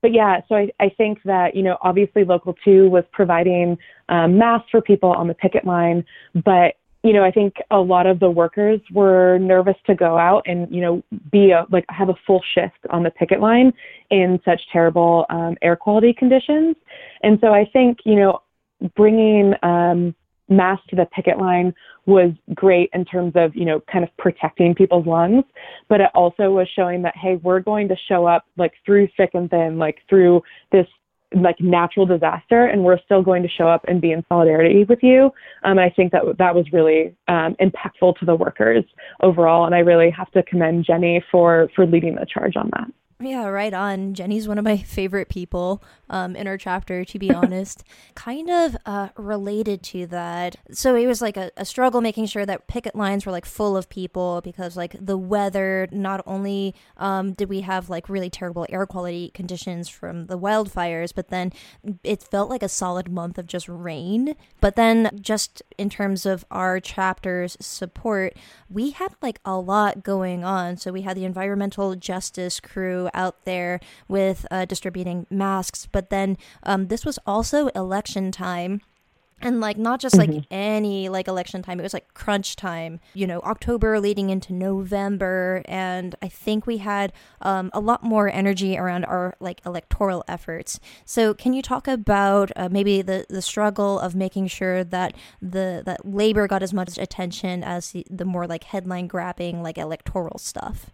But 0.02 0.14
yeah, 0.14 0.42
so 0.50 0.56
I, 0.56 0.70
I 0.82 0.90
think 0.90 1.20
that, 1.24 1.56
you 1.56 1.64
know, 1.64 1.78
obviously 1.82 2.26
Local 2.26 2.54
2 2.66 2.90
was 2.90 3.06
providing 3.14 3.78
um, 4.10 4.38
masks 4.38 4.68
for 4.70 4.82
people 4.82 5.12
on 5.12 5.30
the 5.30 5.34
picket 5.34 5.66
line, 5.66 6.04
but 6.44 6.76
you 7.04 7.12
know, 7.12 7.24
I 7.24 7.32
think 7.32 7.56
a 7.70 7.78
lot 7.78 8.08
of 8.08 8.20
the 8.20 8.30
workers 8.30 8.80
were 8.92 9.38
nervous 9.38 9.76
to 9.88 9.94
go 9.94 10.18
out 10.18 10.44
and, 10.46 10.74
you 10.74 10.80
know, 10.80 11.04
be 11.32 11.52
a, 11.52 11.66
like 11.70 11.86
have 11.90 12.08
a 12.08 12.16
full 12.26 12.42
shift 12.56 12.80
on 12.92 13.04
the 13.04 13.12
picket 13.12 13.42
line 13.42 13.74
in 14.10 14.40
such 14.46 14.62
terrible 14.72 15.26
um, 15.30 15.58
air 15.62 15.76
quality 15.76 16.14
conditions. 16.14 16.78
And 17.22 17.38
so 17.42 17.54
I 17.54 17.66
think, 17.74 18.00
you 18.06 18.16
know, 18.16 18.42
bringing 18.96 19.54
um, 19.64 20.16
masks 20.48 20.88
to 20.90 20.96
the 20.96 21.06
picket 21.08 21.38
line 21.38 21.74
was 22.06 22.32
great 22.54 22.90
in 22.94 23.04
terms 23.04 23.34
of, 23.36 23.54
you 23.54 23.66
know, 23.66 23.82
kind 23.92 24.04
of 24.04 24.16
protecting 24.18 24.74
people's 24.74 25.06
lungs, 25.06 25.44
but 25.90 26.00
it 26.00 26.10
also 26.16 26.52
was 26.52 26.68
showing 26.74 27.02
that, 27.02 27.16
hey, 27.18 27.36
we're 27.36 27.60
going 27.60 27.88
to 27.90 27.96
show 28.08 28.26
up 28.26 28.46
like 28.58 28.74
through 28.86 29.10
thick 29.18 29.32
and 29.34 29.50
thin, 29.50 29.78
like 29.78 30.00
through 30.10 30.42
this 30.72 30.88
like 31.34 31.60
natural 31.60 32.06
disaster 32.06 32.66
and 32.66 32.84
we're 32.84 33.00
still 33.06 33.22
going 33.22 33.44
to 33.44 33.50
show 33.50 33.68
up 33.68 33.84
and 33.88 34.02
be 34.02 34.12
in 34.12 34.24
solidarity 34.30 34.84
with 34.84 35.00
you. 35.02 35.32
Um, 35.64 35.80
I 35.80 35.90
think 35.90 36.12
that 36.12 36.24
that 36.38 36.56
was 36.56 36.66
really 36.72 37.16
um, 37.28 37.56
impactful 37.62 38.18
to 38.20 38.26
the 38.26 38.36
workers 38.36 38.84
overall, 39.22 39.66
and 39.66 39.76
I 39.76 39.80
really 39.80 40.10
have 40.12 40.32
to 40.32 40.44
commend 40.44 40.86
Jenny 40.86 41.24
for 41.32 41.70
for 41.76 41.86
leading 41.86 42.16
the 42.16 42.26
charge 42.26 42.56
on 42.56 42.70
that. 42.74 42.88
Yeah, 43.26 43.46
right 43.48 43.74
on. 43.74 44.14
Jenny's 44.14 44.50
one 44.50 44.58
of 44.58 44.66
my 44.66 44.78
favorite 44.86 45.30
people 45.30 45.82
um, 46.10 46.36
in 46.36 46.46
our 46.46 46.58
chapter, 46.58 47.06
to 47.06 47.20
be 47.20 47.32
honest. 47.34 47.84
kind 48.16 48.50
of 48.50 48.76
uh, 48.86 49.10
related 49.18 49.82
to 49.84 50.06
that. 50.08 50.58
So 50.72 50.96
it 50.96 51.08
was 51.08 51.22
like 51.22 51.38
a, 51.38 51.50
a, 51.56 51.66
struggle 51.66 52.02
making 52.02 52.26
sure 52.26 52.46
that 52.46 52.68
picket 52.68 52.96
lines 52.96 53.26
were 53.26 53.32
like 53.32 53.46
full 53.46 53.78
of 53.78 53.88
people 53.88 54.42
because, 54.42 54.76
like, 54.76 54.96
the 55.00 55.18
weather, 55.18 55.88
not 55.92 56.22
only 56.28 56.76
um, 56.98 57.34
did 57.34 57.50
we 57.50 57.62
have 57.62 57.90
like 57.90 58.10
really 58.10 58.30
terrible 58.30 58.66
air 58.70 58.86
quality 58.86 59.32
conditions 59.34 59.88
from 59.88 60.28
the 60.28 60.38
wildfires, 60.38 61.14
but 61.16 61.30
then 61.30 61.54
it 62.04 62.22
felt 62.22 62.50
like 62.50 62.62
a 62.62 62.70
solid 62.70 63.10
month 63.10 63.38
of 63.38 63.48
just 63.48 63.70
rain. 63.70 64.36
But 64.60 64.76
then, 64.76 65.18
just 65.22 65.64
in 65.78 65.90
terms 65.90 66.26
of 66.26 66.46
our 66.52 66.80
chapter's 66.80 67.56
support, 67.60 68.36
we 68.70 68.92
had 68.92 69.16
like 69.22 69.40
a 69.46 69.58
lot 69.58 70.04
going 70.04 70.44
on. 70.44 70.78
So 70.78 70.92
we 70.92 71.02
had 71.02 71.16
the 71.16 71.26
environmental 71.26 71.96
justice 71.96 72.60
crew 72.60 73.10
out 73.14 73.46
there 73.46 73.80
with 74.08 74.46
uh, 74.52 74.66
distributing 74.66 75.28
masks. 75.30 75.88
But 75.92 76.10
then 76.10 76.38
um, 76.64 76.88
this 76.88 77.06
was 77.06 77.20
also 77.26 77.68
election 77.68 78.32
time 78.32 78.82
and 79.44 79.60
like 79.60 79.78
not 79.78 80.00
just 80.00 80.18
like 80.18 80.30
mm-hmm. 80.30 80.54
any 80.54 81.10
like 81.10 81.28
election 81.28 81.62
time 81.62 81.80
it 81.80 81.84
was 81.84 81.94
like 81.94 82.14
crunch 82.14 82.56
time 82.56 83.00
you 83.14 83.28
know 83.28 83.40
october 83.42 84.00
leading 84.00 84.30
into 84.30 84.54
november 84.54 85.62
and 85.66 86.16
i 86.22 86.28
think 86.28 86.66
we 86.66 86.78
had 86.78 87.12
um, 87.42 87.70
a 87.74 87.80
lot 87.80 88.04
more 88.04 88.30
energy 88.30 88.78
around 88.78 89.04
our 89.06 89.36
like 89.40 89.62
electoral 89.66 90.24
efforts 90.28 90.80
so 91.06 91.34
can 91.34 91.54
you 91.54 91.62
talk 91.62 91.88
about 91.88 92.52
uh, 92.56 92.70
maybe 92.70 93.02
the 93.02 93.26
the 93.30 93.42
struggle 93.42 94.00
of 94.00 94.16
making 94.16 94.48
sure 94.48 94.84
that 94.84 95.14
the 95.42 95.84
that 95.86 96.06
labor 96.06 96.48
got 96.48 96.64
as 96.64 96.74
much 96.74 96.98
attention 96.98 97.64
as 97.64 97.92
the, 97.92 98.06
the 98.10 98.26
more 98.26 98.48
like 98.48 98.66
headline 98.66 99.08
grabbing 99.08 99.62
like 99.62 99.78
electoral 99.78 100.38
stuff 100.38 100.90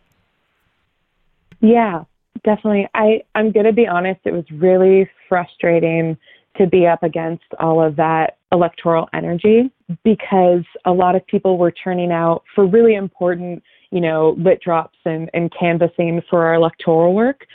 yeah 1.62 2.04
definitely. 2.44 2.88
I, 2.94 3.22
I'm 3.36 3.52
going 3.52 3.66
to 3.66 3.74
be 3.74 3.88
honest, 3.88 4.22
it 4.26 4.34
was 4.34 4.46
really 4.52 5.10
frustrating 5.28 6.18
to 6.58 6.68
be 6.68 6.88
up 6.88 7.04
against 7.04 7.46
all 7.60 7.84
of 7.84 7.96
that 7.98 8.38
electoral 8.52 9.08
energy 9.14 9.72
because 10.04 10.64
a 10.86 10.92
lot 10.92 11.16
of 11.16 11.26
people 11.28 11.58
were 11.58 11.72
turning 11.72 12.12
out 12.12 12.44
for 12.56 12.66
really 12.66 12.96
important, 12.96 13.64
you 13.92 14.02
know, 14.02 14.36
lit 14.38 14.62
drops 14.62 14.98
and, 15.06 15.30
and 15.34 15.52
canvassing 15.58 16.22
for 16.30 16.46
our 16.46 16.56
electoral 16.56 17.14
work. 17.14 17.46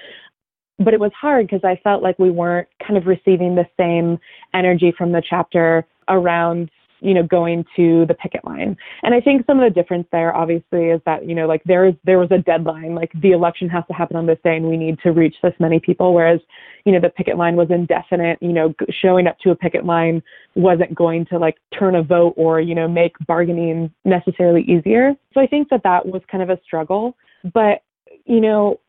But 0.78 0.94
it 0.94 1.00
was 1.00 1.12
hard 1.20 1.46
because 1.46 1.64
I 1.64 1.80
felt 1.82 2.02
like 2.02 2.18
we 2.18 2.30
weren't 2.30 2.68
kind 2.84 2.96
of 2.96 3.06
receiving 3.06 3.54
the 3.54 3.66
same 3.78 4.18
energy 4.54 4.92
from 4.96 5.12
the 5.12 5.22
chapter 5.28 5.84
around 6.08 6.70
you 7.04 7.12
know, 7.12 7.22
going 7.22 7.66
to 7.76 8.06
the 8.06 8.14
picket 8.14 8.44
line. 8.46 8.74
And 9.02 9.14
I 9.14 9.20
think 9.20 9.44
some 9.46 9.60
of 9.60 9.70
the 9.70 9.74
difference 9.74 10.08
there, 10.10 10.34
obviously, 10.34 10.86
is 10.86 11.02
that, 11.04 11.28
you 11.28 11.34
know, 11.34 11.46
like 11.46 11.62
there 11.64 11.86
is, 11.86 11.94
there 12.04 12.18
was 12.18 12.30
a 12.30 12.38
deadline, 12.38 12.94
like 12.94 13.12
the 13.20 13.32
election 13.32 13.68
has 13.68 13.84
to 13.88 13.92
happen 13.92 14.16
on 14.16 14.24
this 14.24 14.38
day 14.42 14.56
and 14.56 14.66
we 14.66 14.78
need 14.78 14.98
to 15.00 15.12
reach 15.12 15.36
this 15.42 15.52
many 15.58 15.78
people. 15.78 16.14
Whereas, 16.14 16.40
you 16.86 16.92
know, 16.92 17.00
the 17.00 17.10
picket 17.10 17.36
line 17.36 17.56
was 17.56 17.68
indefinite, 17.70 18.38
you 18.40 18.54
know, 18.54 18.72
showing 19.02 19.26
up 19.26 19.38
to 19.40 19.50
a 19.50 19.54
picket 19.54 19.84
line 19.84 20.22
wasn't 20.54 20.94
going 20.94 21.26
to 21.26 21.38
like 21.38 21.58
turn 21.78 21.94
a 21.94 22.02
vote 22.02 22.32
or, 22.38 22.58
you 22.58 22.74
know, 22.74 22.88
make 22.88 23.14
bargaining 23.26 23.92
necessarily 24.06 24.62
easier. 24.62 25.12
So 25.34 25.42
I 25.42 25.46
think 25.46 25.68
that 25.68 25.82
that 25.84 26.06
was 26.06 26.22
kind 26.30 26.42
of 26.42 26.48
a 26.48 26.58
struggle. 26.64 27.18
But, 27.52 27.82
you 28.24 28.40
know, 28.40 28.80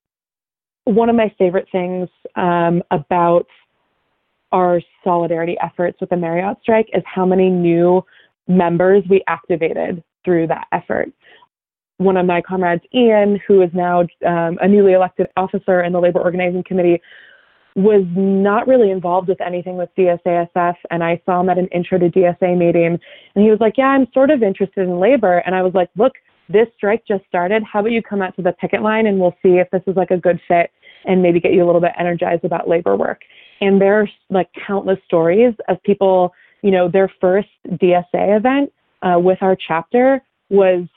one 0.85 1.09
of 1.09 1.17
my 1.17 1.33
favorite 1.37 1.67
things 1.69 2.07
um, 2.35 2.81
about 2.91 3.47
our 4.51 4.81
solidarity 5.03 5.57
efforts 5.61 5.99
with 5.99 6.09
the 6.09 6.17
Marriott 6.17 6.57
strike 6.61 6.89
is 6.93 7.03
how 7.05 7.25
many 7.25 7.49
new 7.49 8.03
members 8.47 9.03
we 9.09 9.23
activated 9.27 10.03
through 10.23 10.47
that 10.47 10.67
effort. 10.71 11.11
One 11.97 12.17
of 12.17 12.25
my 12.25 12.41
comrades, 12.41 12.83
Ian, 12.93 13.39
who 13.47 13.61
is 13.61 13.69
now 13.73 14.01
um, 14.25 14.57
a 14.61 14.67
newly 14.67 14.93
elected 14.93 15.27
officer 15.37 15.83
in 15.83 15.93
the 15.93 15.99
labor 15.99 16.19
organizing 16.19 16.63
committee, 16.63 17.01
was 17.75 18.05
not 18.15 18.67
really 18.67 18.89
involved 18.89 19.27
with 19.27 19.41
anything 19.41 19.75
with 19.75 19.89
DSASF. 19.97 20.75
And 20.91 21.03
I 21.03 21.21
saw 21.25 21.41
him 21.41 21.49
at 21.49 21.57
an 21.57 21.67
intro 21.67 21.99
to 21.99 22.09
DSA 22.09 22.57
meeting, 22.57 22.97
and 23.35 23.43
he 23.43 23.49
was 23.49 23.59
like, 23.59 23.77
Yeah, 23.77 23.87
I'm 23.87 24.07
sort 24.13 24.29
of 24.29 24.43
interested 24.43 24.87
in 24.87 24.99
labor. 24.99 25.39
And 25.39 25.55
I 25.55 25.61
was 25.61 25.73
like, 25.73 25.89
Look, 25.95 26.13
this 26.49 26.67
strike 26.75 27.03
just 27.07 27.25
started. 27.27 27.63
How 27.63 27.79
about 27.79 27.91
you 27.91 28.01
come 28.01 28.21
out 28.21 28.35
to 28.35 28.41
the 28.41 28.53
picket 28.53 28.81
line 28.81 29.07
and 29.07 29.19
we'll 29.19 29.35
see 29.41 29.57
if 29.57 29.69
this 29.71 29.81
is 29.87 29.95
like 29.95 30.11
a 30.11 30.17
good 30.17 30.39
fit 30.47 30.71
and 31.05 31.21
maybe 31.21 31.39
get 31.39 31.53
you 31.53 31.63
a 31.63 31.67
little 31.67 31.81
bit 31.81 31.91
energized 31.97 32.43
about 32.43 32.67
labor 32.67 32.95
work. 32.95 33.21
And 33.61 33.81
there's 33.81 34.09
like 34.29 34.49
countless 34.67 34.99
stories 35.05 35.53
of 35.67 35.81
people, 35.83 36.33
you 36.61 36.71
know, 36.71 36.89
their 36.89 37.11
first 37.21 37.49
DSA 37.69 38.37
event 38.37 38.71
uh, 39.01 39.19
with 39.19 39.41
our 39.41 39.55
chapter 39.55 40.21
was 40.49 40.87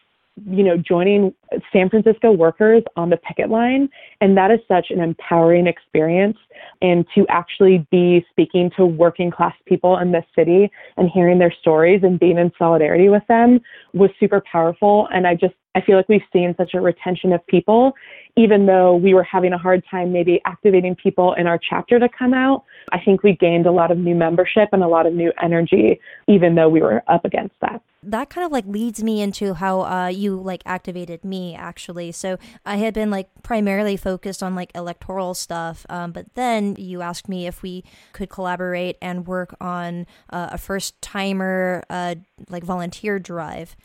you 0.47 0.63
know, 0.63 0.77
joining 0.77 1.35
San 1.73 1.89
Francisco 1.89 2.31
workers 2.31 2.83
on 2.97 3.11
the 3.11 3.17
picket 3.17 3.51
line. 3.51 3.89
And 4.21 4.37
that 4.37 4.51
is 4.51 4.61
such 4.69 4.87
an 4.91 5.01
empowering 5.01 5.67
experience. 5.67 6.37
And 6.83 7.05
to 7.15 7.27
actually 7.29 7.87
be 7.91 8.25
speaking 8.31 8.71
to 8.77 8.87
working 8.87 9.31
class 9.31 9.55
people 9.67 9.99
in 9.99 10.13
this 10.13 10.25
city 10.35 10.71
and 10.97 11.11
hearing 11.11 11.39
their 11.39 11.53
stories 11.61 12.01
and 12.03 12.19
being 12.21 12.39
in 12.39 12.53
solidarity 12.59 13.09
with 13.09 13.27
them 13.29 13.61
was 13.95 14.11
super 14.21 14.43
powerful. 14.51 15.09
And 15.13 15.27
I 15.27 15.35
just, 15.35 15.55
I 15.79 15.81
feel 15.81 15.97
like 15.97 16.09
we've 16.09 16.21
seen 16.33 16.57
such 16.57 16.75
a 16.75 16.81
retention 16.81 17.33
of 17.33 17.47
people, 17.47 17.93
even 18.37 18.67
though 18.67 18.97
we 18.97 19.15
were 19.15 19.23
having 19.23 19.53
a 19.53 19.59
hard 19.59 19.85
time 19.89 20.13
maybe 20.13 20.41
activating 20.45 20.97
people 20.97 21.35
in 21.35 21.47
our 21.47 21.57
chapter 21.59 22.01
to 22.01 22.09
come 22.09 22.35
out. 22.35 22.65
I 22.91 22.99
think 22.99 23.23
we 23.23 23.37
gained 23.37 23.67
a 23.67 23.71
lot 23.71 23.93
of 23.93 23.99
new 23.99 24.17
membership 24.17 24.71
and 24.73 24.83
a 24.83 24.89
lot 24.89 25.07
of 25.07 25.15
new 25.15 25.33
energy, 25.41 26.01
even 26.27 26.57
though 26.57 26.69
we 26.69 26.81
were 26.81 27.05
up 27.07 27.25
against 27.25 27.55
that. 27.61 27.81
That 28.03 28.29
kind 28.31 28.45
of 28.45 28.51
like 28.51 28.65
leads 28.67 29.05
me 29.05 29.21
into 29.21 29.55
how 29.55 29.83
uh, 29.83 30.07
you 30.09 30.41
like 30.41 30.63
activated 30.67 31.25
me 31.25 31.55
actually. 31.55 32.13
So 32.13 32.39
i 32.65 32.77
had 32.77 32.95
been 32.95 33.11
like 33.11 33.29
primarily 33.43 33.97
focused 33.97 34.43
on 34.43 34.55
like 34.55 34.71
electoral 34.75 35.35
stuff 35.35 35.85
um, 35.89 36.13
but 36.13 36.27
then 36.35 36.75
you 36.79 37.03
asked 37.03 37.29
me 37.29 37.47
if 37.47 37.63
we 37.63 37.85
could 38.13 38.29
collaborate 38.29 38.97
and 39.03 39.27
work 39.27 39.55
on 39.61 40.07
uh, 40.31 40.49
a 40.53 40.59
first 40.59 41.01
timer 41.03 41.83
uh, 41.91 42.15
like 42.49 42.65
volunteer 42.65 43.19
drive 43.19 43.77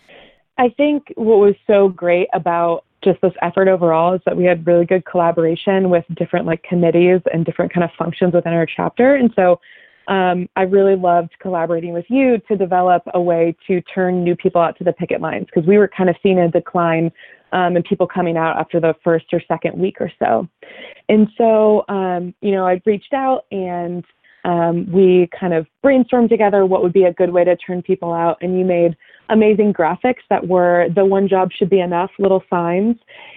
i 0.57 0.69
think 0.69 1.11
what 1.15 1.39
was 1.39 1.55
so 1.67 1.89
great 1.89 2.27
about 2.33 2.85
just 3.03 3.19
this 3.21 3.33
effort 3.41 3.67
overall 3.67 4.13
is 4.13 4.21
that 4.25 4.35
we 4.35 4.45
had 4.45 4.65
really 4.65 4.85
good 4.85 5.05
collaboration 5.05 5.89
with 5.89 6.05
different 6.15 6.45
like 6.45 6.63
committees 6.63 7.19
and 7.33 7.45
different 7.45 7.73
kind 7.73 7.83
of 7.83 7.89
functions 7.97 8.33
within 8.33 8.53
our 8.53 8.65
chapter 8.65 9.15
and 9.15 9.31
so 9.35 9.59
um, 10.07 10.49
I 10.55 10.63
really 10.63 10.95
loved 10.95 11.31
collaborating 11.39 11.93
with 11.93 12.05
you 12.09 12.37
to 12.49 12.57
develop 12.57 13.03
a 13.13 13.21
way 13.21 13.55
to 13.67 13.81
turn 13.81 14.23
new 14.23 14.35
people 14.35 14.59
out 14.61 14.77
to 14.79 14.83
the 14.83 14.91
picket 14.91 15.21
lines 15.21 15.45
because 15.45 15.67
we 15.67 15.77
were 15.77 15.87
kind 15.87 16.09
of 16.09 16.15
seeing 16.21 16.39
a 16.39 16.51
decline 16.51 17.11
um, 17.53 17.77
in 17.77 17.83
people 17.83 18.07
coming 18.07 18.35
out 18.35 18.57
after 18.57 18.79
the 18.79 18.95
first 19.03 19.25
or 19.31 19.41
second 19.47 19.79
week 19.79 19.97
or 20.01 20.11
so. 20.19 20.47
And 21.07 21.29
so, 21.37 21.85
um, 21.87 22.33
you 22.41 22.51
know, 22.51 22.67
I 22.67 22.81
reached 22.85 23.13
out 23.13 23.45
and 23.51 24.03
um, 24.43 24.91
we 24.91 25.29
kind 25.39 25.53
of 25.53 25.67
brainstormed 25.85 26.29
together 26.29 26.65
what 26.65 26.83
would 26.83 26.93
be 26.93 27.03
a 27.03 27.13
good 27.13 27.31
way 27.31 27.45
to 27.45 27.55
turn 27.55 27.81
people 27.81 28.11
out. 28.11 28.37
And 28.41 28.57
you 28.57 28.65
made 28.65 28.97
amazing 29.29 29.73
graphics 29.73 30.23
that 30.29 30.47
were 30.47 30.87
the 30.95 31.05
one 31.05 31.27
job 31.27 31.51
should 31.51 31.69
be 31.69 31.79
enough 31.79 32.11
little 32.19 32.43
signs. 32.49 32.95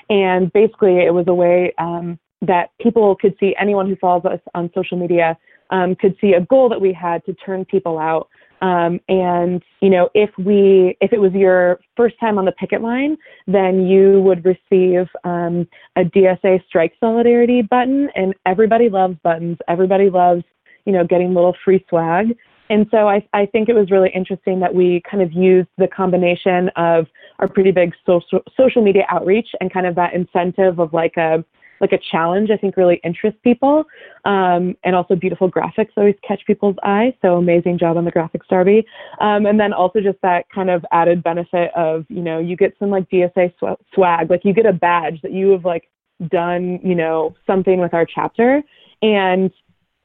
And 0.09 0.53
basically, 0.53 0.99
it 1.05 1.13
was 1.15 1.27
a 1.29 1.35
way 1.35 1.73
um, 1.79 2.19
that 2.43 2.71
people 2.81 3.17
could 3.17 3.35
see 3.41 3.55
anyone 3.59 3.89
who 3.89 3.97
follows 3.97 4.25
us 4.25 4.41
on 4.55 4.71
social 4.75 4.99
media 4.99 5.37
um, 5.71 5.97
could 5.97 6.17
see 6.21 6.33
a 6.33 6.41
goal 6.41 6.69
that 6.69 6.81
we 6.81 6.93
had 6.93 7.25
to 7.27 7.35
turn 7.35 7.65
people 7.65 7.99
out. 7.99 8.29
Um, 8.63 9.01
and 9.09 9.63
you 9.81 9.91
know, 9.91 10.09
if 10.15 10.31
we 10.39 10.97
if 11.01 11.13
it 11.13 11.21
was 11.21 11.33
your 11.33 11.79
first 11.97 12.19
time 12.19 12.39
on 12.39 12.47
the 12.47 12.53
picket 12.53 12.81
line, 12.81 13.19
then 13.47 13.87
you 13.87 14.21
would 14.23 14.45
receive 14.45 15.09
um, 15.25 15.69
a 15.97 16.05
DSA 16.05 16.65
strike 16.67 16.95
solidarity 16.99 17.63
button. 17.63 18.09
And 18.15 18.35
everybody 18.47 18.89
loves 18.89 19.17
buttons. 19.23 19.59
Everybody 19.69 20.09
loves 20.09 20.43
you 20.87 20.93
know 20.93 21.05
getting 21.05 21.35
little 21.35 21.55
free 21.65 21.85
swag. 21.89 22.37
And 22.69 22.87
so 22.91 23.09
I, 23.09 23.27
I 23.33 23.47
think 23.47 23.69
it 23.69 23.75
was 23.75 23.91
really 23.91 24.11
interesting 24.15 24.61
that 24.61 24.75
we 24.75 25.03
kind 25.09 25.23
of 25.23 25.33
used 25.33 25.69
the 25.79 25.89
combination 25.89 26.71
of 26.77 27.07
our 27.39 27.49
pretty 27.49 27.71
big 27.71 27.93
social 28.05 28.41
social 28.57 28.83
media 28.83 29.05
outreach 29.09 29.49
and 29.61 29.73
kind 29.73 29.87
of 29.87 29.95
that 29.97 30.15
incentive 30.15 30.79
of 30.79 30.93
like 30.93 31.17
a 31.17 31.45
like 31.81 31.93
a 31.93 31.99
challenge, 32.11 32.51
I 32.51 32.57
think 32.57 32.77
really 32.77 33.01
interests 33.05 33.39
people. 33.43 33.85
Um, 34.25 34.77
and 34.85 34.97
also 34.97 35.15
beautiful 35.15 35.51
graphics 35.51 35.91
always 35.97 36.15
catch 36.27 36.41
people's 36.47 36.77
eye. 36.83 37.15
So 37.23 37.37
amazing 37.37 37.79
job 37.79 37.97
on 37.97 38.05
the 38.05 38.13
graphics, 38.13 38.47
Darby. 38.49 38.87
Um, 39.21 39.47
and 39.47 39.59
then 39.61 39.73
also 39.73 40.01
just 40.01 40.19
that 40.23 40.47
kind 40.55 40.71
of 40.71 40.85
added 40.93 41.23
benefit 41.23 41.71
of, 41.77 42.05
you 42.09 42.23
know, 42.23 42.39
you 42.39 42.57
get 42.57 42.75
some 42.79 42.91
like 42.91 43.09
DSA 43.11 43.53
sw- 43.59 43.81
swag, 43.95 44.31
like 44.31 44.45
you 44.45 44.55
get 44.55 44.67
a 44.67 44.73
badge 44.73 45.21
that 45.23 45.33
you 45.33 45.51
have 45.51 45.65
like 45.65 45.89
done, 46.29 46.81
you 46.83 46.95
know, 46.95 47.35
something 47.47 47.81
with 47.81 47.95
our 47.95 48.07
chapter. 48.07 48.63
And, 49.03 49.51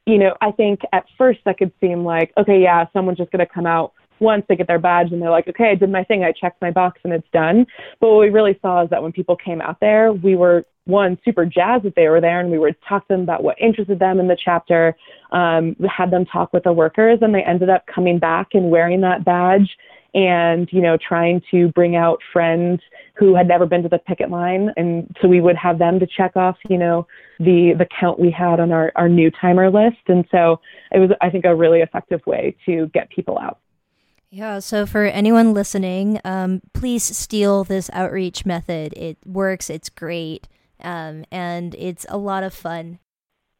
you 0.06 0.18
know, 0.18 0.34
I 0.40 0.50
think 0.52 0.80
at 0.92 1.04
first 1.16 1.40
that 1.44 1.58
could 1.58 1.72
seem 1.80 2.04
like, 2.04 2.32
okay, 2.38 2.60
yeah, 2.60 2.86
someone's 2.92 3.18
just 3.18 3.30
going 3.30 3.44
to 3.46 3.52
come 3.52 3.66
out 3.66 3.92
once 4.20 4.44
they 4.48 4.56
get 4.56 4.68
their 4.68 4.78
badge 4.78 5.12
and 5.12 5.20
they're 5.20 5.30
like, 5.30 5.48
okay, 5.48 5.70
I 5.70 5.74
did 5.74 5.90
my 5.90 6.04
thing, 6.04 6.22
I 6.24 6.32
checked 6.32 6.62
my 6.62 6.70
box 6.70 7.00
and 7.04 7.12
it's 7.12 7.26
done. 7.32 7.66
But 8.00 8.10
what 8.10 8.20
we 8.20 8.30
really 8.30 8.58
saw 8.62 8.84
is 8.84 8.90
that 8.90 9.02
when 9.02 9.12
people 9.12 9.36
came 9.36 9.60
out 9.60 9.78
there, 9.80 10.12
we 10.12 10.36
were 10.36 10.64
one 10.84 11.18
super 11.24 11.44
jazzed 11.44 11.84
that 11.84 11.94
they 11.94 12.08
were 12.08 12.20
there 12.20 12.40
and 12.40 12.50
we 12.50 12.58
would 12.58 12.76
talk 12.88 13.06
to 13.06 13.14
them 13.14 13.22
about 13.22 13.42
what 13.42 13.56
interested 13.60 13.98
them 13.98 14.18
in 14.18 14.28
the 14.28 14.36
chapter 14.42 14.96
um, 15.30 15.76
had 15.88 16.10
them 16.10 16.24
talk 16.24 16.52
with 16.52 16.64
the 16.64 16.72
workers 16.72 17.18
and 17.22 17.34
they 17.34 17.42
ended 17.42 17.70
up 17.70 17.84
coming 17.86 18.18
back 18.18 18.48
and 18.52 18.70
wearing 18.70 19.00
that 19.00 19.24
badge 19.24 19.76
and 20.14 20.68
you 20.72 20.80
know 20.80 20.96
trying 20.96 21.40
to 21.50 21.68
bring 21.68 21.96
out 21.96 22.18
friends 22.32 22.80
who 23.14 23.34
had 23.34 23.48
never 23.48 23.66
been 23.66 23.82
to 23.82 23.88
the 23.88 23.98
picket 23.98 24.30
line. 24.30 24.70
And 24.76 25.14
so 25.20 25.28
we 25.28 25.40
would 25.40 25.56
have 25.56 25.78
them 25.78 25.98
to 26.00 26.06
check 26.06 26.36
off 26.36 26.56
you 26.68 26.78
know 26.78 27.06
the 27.38 27.74
the 27.78 27.86
count 27.98 28.18
we 28.18 28.30
had 28.30 28.60
on 28.60 28.72
our 28.72 28.92
our 28.96 29.08
new 29.08 29.30
timer 29.30 29.70
list. 29.70 30.08
And 30.08 30.24
so 30.30 30.60
it 30.92 30.98
was 30.98 31.10
i 31.20 31.30
think 31.30 31.44
a 31.44 31.54
really 31.54 31.80
effective 31.80 32.20
way 32.26 32.56
to 32.66 32.88
get 32.88 33.10
people 33.10 33.38
out. 33.38 33.58
Yeah, 34.30 34.60
so 34.60 34.86
for 34.86 35.04
anyone 35.04 35.52
listening, 35.52 36.18
um, 36.24 36.62
please 36.72 37.02
steal 37.02 37.64
this 37.64 37.90
outreach 37.92 38.46
method. 38.46 38.94
It 38.96 39.18
works, 39.26 39.68
it's 39.68 39.90
great, 39.90 40.48
um, 40.82 41.24
and 41.30 41.74
it's 41.76 42.06
a 42.08 42.16
lot 42.16 42.42
of 42.42 42.52
fun. 42.52 42.98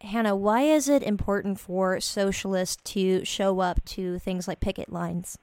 Hannah, 0.00 0.35
why 0.35 0.62
is 0.62 0.88
it 0.88 1.02
important 1.02 1.61
for 1.61 2.00
socialists 2.00 2.82
to 2.92 3.24
show 3.24 3.61
up 3.61 3.85
to 3.85 4.18
things 4.18 4.48
like 4.48 4.61
picket 4.61 4.92
lines? 4.92 5.38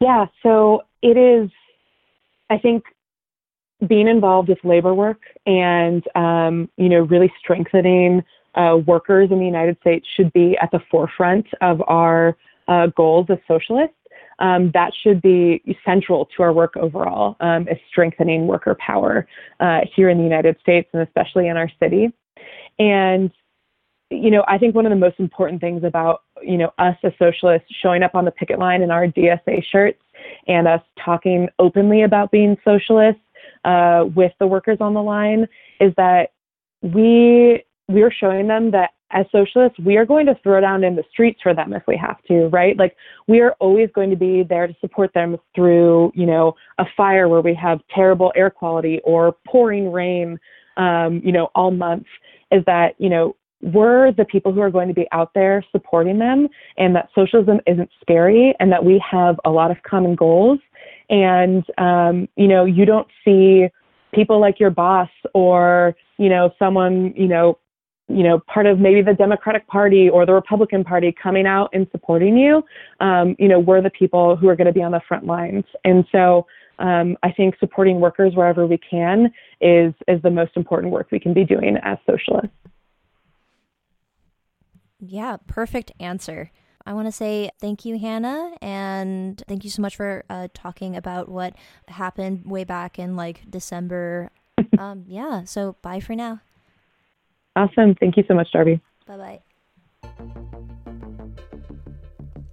Yeah, 0.00 0.26
so 0.42 0.82
it 1.02 1.16
is, 1.16 1.50
I 2.48 2.58
think, 2.58 2.84
being 3.86 4.08
involved 4.08 4.48
with 4.48 4.58
labor 4.64 4.94
work 4.94 5.20
and, 5.46 6.04
um, 6.14 6.68
you 6.76 6.88
know, 6.88 7.00
really 7.00 7.32
strengthening 7.38 8.22
uh, 8.54 8.76
workers 8.86 9.30
in 9.30 9.38
the 9.38 9.44
United 9.44 9.76
States 9.80 10.06
should 10.16 10.32
be 10.32 10.56
at 10.60 10.70
the 10.70 10.80
forefront 10.90 11.46
of 11.60 11.82
our 11.86 12.36
uh, 12.66 12.86
goals 12.88 13.26
as 13.30 13.38
socialists, 13.46 13.96
um, 14.38 14.70
that 14.72 14.92
should 15.02 15.20
be 15.20 15.62
central 15.84 16.26
to 16.36 16.42
our 16.42 16.52
work 16.52 16.76
overall, 16.76 17.36
um, 17.40 17.66
is 17.68 17.78
strengthening 17.88 18.46
worker 18.46 18.76
power 18.78 19.26
uh, 19.60 19.80
here 19.94 20.08
in 20.08 20.18
the 20.18 20.24
United 20.24 20.56
States 20.60 20.88
and 20.92 21.02
especially 21.02 21.48
in 21.48 21.56
our 21.56 21.70
city. 21.80 22.12
And 22.78 23.30
you 24.10 24.30
know, 24.30 24.42
I 24.48 24.56
think 24.56 24.74
one 24.74 24.86
of 24.86 24.90
the 24.90 24.96
most 24.96 25.20
important 25.20 25.60
things 25.60 25.84
about 25.84 26.22
you 26.42 26.56
know 26.56 26.72
us 26.78 26.96
as 27.02 27.12
socialists 27.18 27.68
showing 27.82 28.02
up 28.02 28.14
on 28.14 28.24
the 28.24 28.30
picket 28.30 28.58
line 28.58 28.82
in 28.82 28.90
our 28.90 29.06
DSA 29.06 29.62
shirts 29.70 30.02
and 30.46 30.66
us 30.66 30.82
talking 31.04 31.48
openly 31.58 32.02
about 32.02 32.30
being 32.30 32.56
socialists 32.64 33.20
uh, 33.64 34.06
with 34.14 34.32
the 34.38 34.46
workers 34.46 34.78
on 34.80 34.94
the 34.94 35.02
line 35.02 35.46
is 35.80 35.92
that 35.96 36.32
we 36.80 37.62
we 37.88 38.02
are 38.02 38.10
showing 38.10 38.46
them 38.46 38.70
that 38.70 38.90
as 39.10 39.24
socialists, 39.32 39.78
we 39.78 39.96
are 39.96 40.04
going 40.04 40.26
to 40.26 40.34
throw 40.42 40.60
down 40.60 40.84
in 40.84 40.94
the 40.94 41.04
streets 41.10 41.40
for 41.42 41.54
them 41.54 41.72
if 41.72 41.82
we 41.86 41.96
have 41.96 42.22
to, 42.24 42.48
right? 42.48 42.76
Like 42.76 42.94
we 43.26 43.40
are 43.40 43.52
always 43.58 43.88
going 43.94 44.10
to 44.10 44.16
be 44.16 44.42
there 44.42 44.66
to 44.66 44.74
support 44.80 45.12
them 45.14 45.38
through, 45.54 46.12
you 46.14 46.26
know, 46.26 46.54
a 46.78 46.84
fire 46.96 47.28
where 47.28 47.40
we 47.40 47.54
have 47.54 47.80
terrible 47.94 48.32
air 48.36 48.50
quality 48.50 49.00
or 49.04 49.34
pouring 49.46 49.90
rain, 49.90 50.38
um, 50.76 51.22
you 51.24 51.32
know, 51.32 51.48
all 51.54 51.70
month. 51.70 52.06
Is 52.50 52.64
that, 52.66 52.94
you 52.98 53.08
know, 53.08 53.36
we're 53.60 54.12
the 54.12 54.24
people 54.24 54.52
who 54.52 54.60
are 54.60 54.70
going 54.70 54.88
to 54.88 54.94
be 54.94 55.06
out 55.12 55.32
there 55.34 55.64
supporting 55.72 56.18
them, 56.18 56.48
and 56.76 56.94
that 56.94 57.08
socialism 57.14 57.60
isn't 57.66 57.90
scary, 58.00 58.54
and 58.60 58.70
that 58.72 58.84
we 58.84 59.02
have 59.10 59.38
a 59.44 59.50
lot 59.50 59.70
of 59.70 59.76
common 59.82 60.14
goals. 60.14 60.60
And, 61.10 61.64
um, 61.78 62.28
you 62.36 62.48
know, 62.48 62.64
you 62.64 62.84
don't 62.84 63.08
see 63.24 63.68
people 64.14 64.40
like 64.40 64.60
your 64.60 64.70
boss 64.70 65.08
or, 65.34 65.96
you 66.18 66.28
know, 66.28 66.50
someone, 66.58 67.12
you 67.16 67.28
know, 67.28 67.58
you 68.08 68.22
know, 68.22 68.40
part 68.40 68.66
of 68.66 68.78
maybe 68.78 69.02
the 69.02 69.14
Democratic 69.14 69.66
Party 69.66 70.08
or 70.08 70.24
the 70.24 70.32
Republican 70.32 70.82
Party 70.82 71.14
coming 71.22 71.46
out 71.46 71.68
and 71.72 71.86
supporting 71.92 72.36
you, 72.36 72.62
um, 73.00 73.36
you 73.38 73.48
know, 73.48 73.60
we're 73.60 73.82
the 73.82 73.90
people 73.90 74.34
who 74.36 74.48
are 74.48 74.56
going 74.56 74.66
to 74.66 74.72
be 74.72 74.82
on 74.82 74.92
the 74.92 75.00
front 75.06 75.26
lines. 75.26 75.64
And 75.84 76.04
so 76.10 76.46
um, 76.78 77.16
I 77.22 77.32
think 77.32 77.56
supporting 77.58 78.00
workers 78.00 78.34
wherever 78.34 78.66
we 78.66 78.78
can 78.78 79.32
is 79.60 79.92
is 80.06 80.22
the 80.22 80.30
most 80.30 80.52
important 80.56 80.92
work 80.92 81.08
we 81.10 81.20
can 81.20 81.34
be 81.34 81.44
doing 81.44 81.76
as 81.82 81.98
socialists. 82.06 82.56
Yeah, 85.00 85.36
perfect 85.46 85.92
answer. 86.00 86.50
I 86.86 86.94
want 86.94 87.06
to 87.06 87.12
say 87.12 87.50
thank 87.60 87.84
you, 87.84 87.98
Hannah, 87.98 88.56
and 88.62 89.42
thank 89.46 89.62
you 89.62 89.70
so 89.70 89.82
much 89.82 89.96
for 89.96 90.24
uh, 90.30 90.48
talking 90.54 90.96
about 90.96 91.28
what 91.28 91.54
happened 91.88 92.46
way 92.46 92.64
back 92.64 92.98
in 92.98 93.14
like 93.14 93.42
December. 93.50 94.30
um, 94.78 95.04
yeah, 95.06 95.44
so 95.44 95.76
bye 95.82 96.00
for 96.00 96.14
now. 96.14 96.40
Awesome. 97.58 97.96
Thank 97.96 98.16
you 98.16 98.24
so 98.28 98.34
much, 98.34 98.52
Darby. 98.52 98.80
Bye 99.04 99.16
bye. 99.16 99.40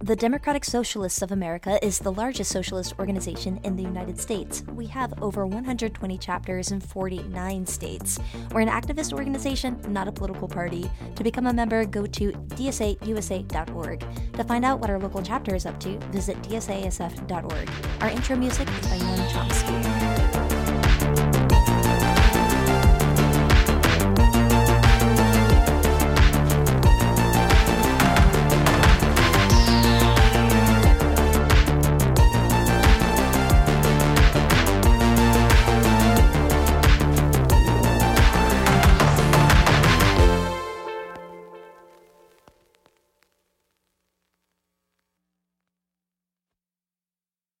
The 0.00 0.16
Democratic 0.16 0.64
Socialists 0.64 1.22
of 1.22 1.32
America 1.32 1.84
is 1.84 1.98
the 1.98 2.12
largest 2.12 2.50
socialist 2.50 2.94
organization 2.98 3.60
in 3.62 3.76
the 3.76 3.82
United 3.82 4.20
States. 4.20 4.62
We 4.74 4.86
have 4.86 5.20
over 5.22 5.46
120 5.46 6.18
chapters 6.18 6.70
in 6.70 6.80
49 6.80 7.66
states. 7.66 8.18
We're 8.52 8.60
an 8.60 8.68
activist 8.68 9.12
organization, 9.12 9.80
not 9.88 10.06
a 10.08 10.12
political 10.12 10.48
party. 10.48 10.90
To 11.14 11.24
become 11.24 11.46
a 11.46 11.52
member, 11.52 11.84
go 11.84 12.06
to 12.06 12.32
dsausa.org. 12.32 14.04
To 14.32 14.44
find 14.44 14.64
out 14.64 14.80
what 14.80 14.90
our 14.90 14.98
local 14.98 15.22
chapter 15.22 15.54
is 15.54 15.66
up 15.66 15.78
to, 15.80 15.98
visit 16.10 16.40
dsasf.org. 16.42 17.70
Our 18.00 18.08
intro 18.08 18.36
music 18.36 18.68
is 18.68 18.86
by 18.88 18.98
Noam 18.98 19.28
Chomsky. 19.28 20.05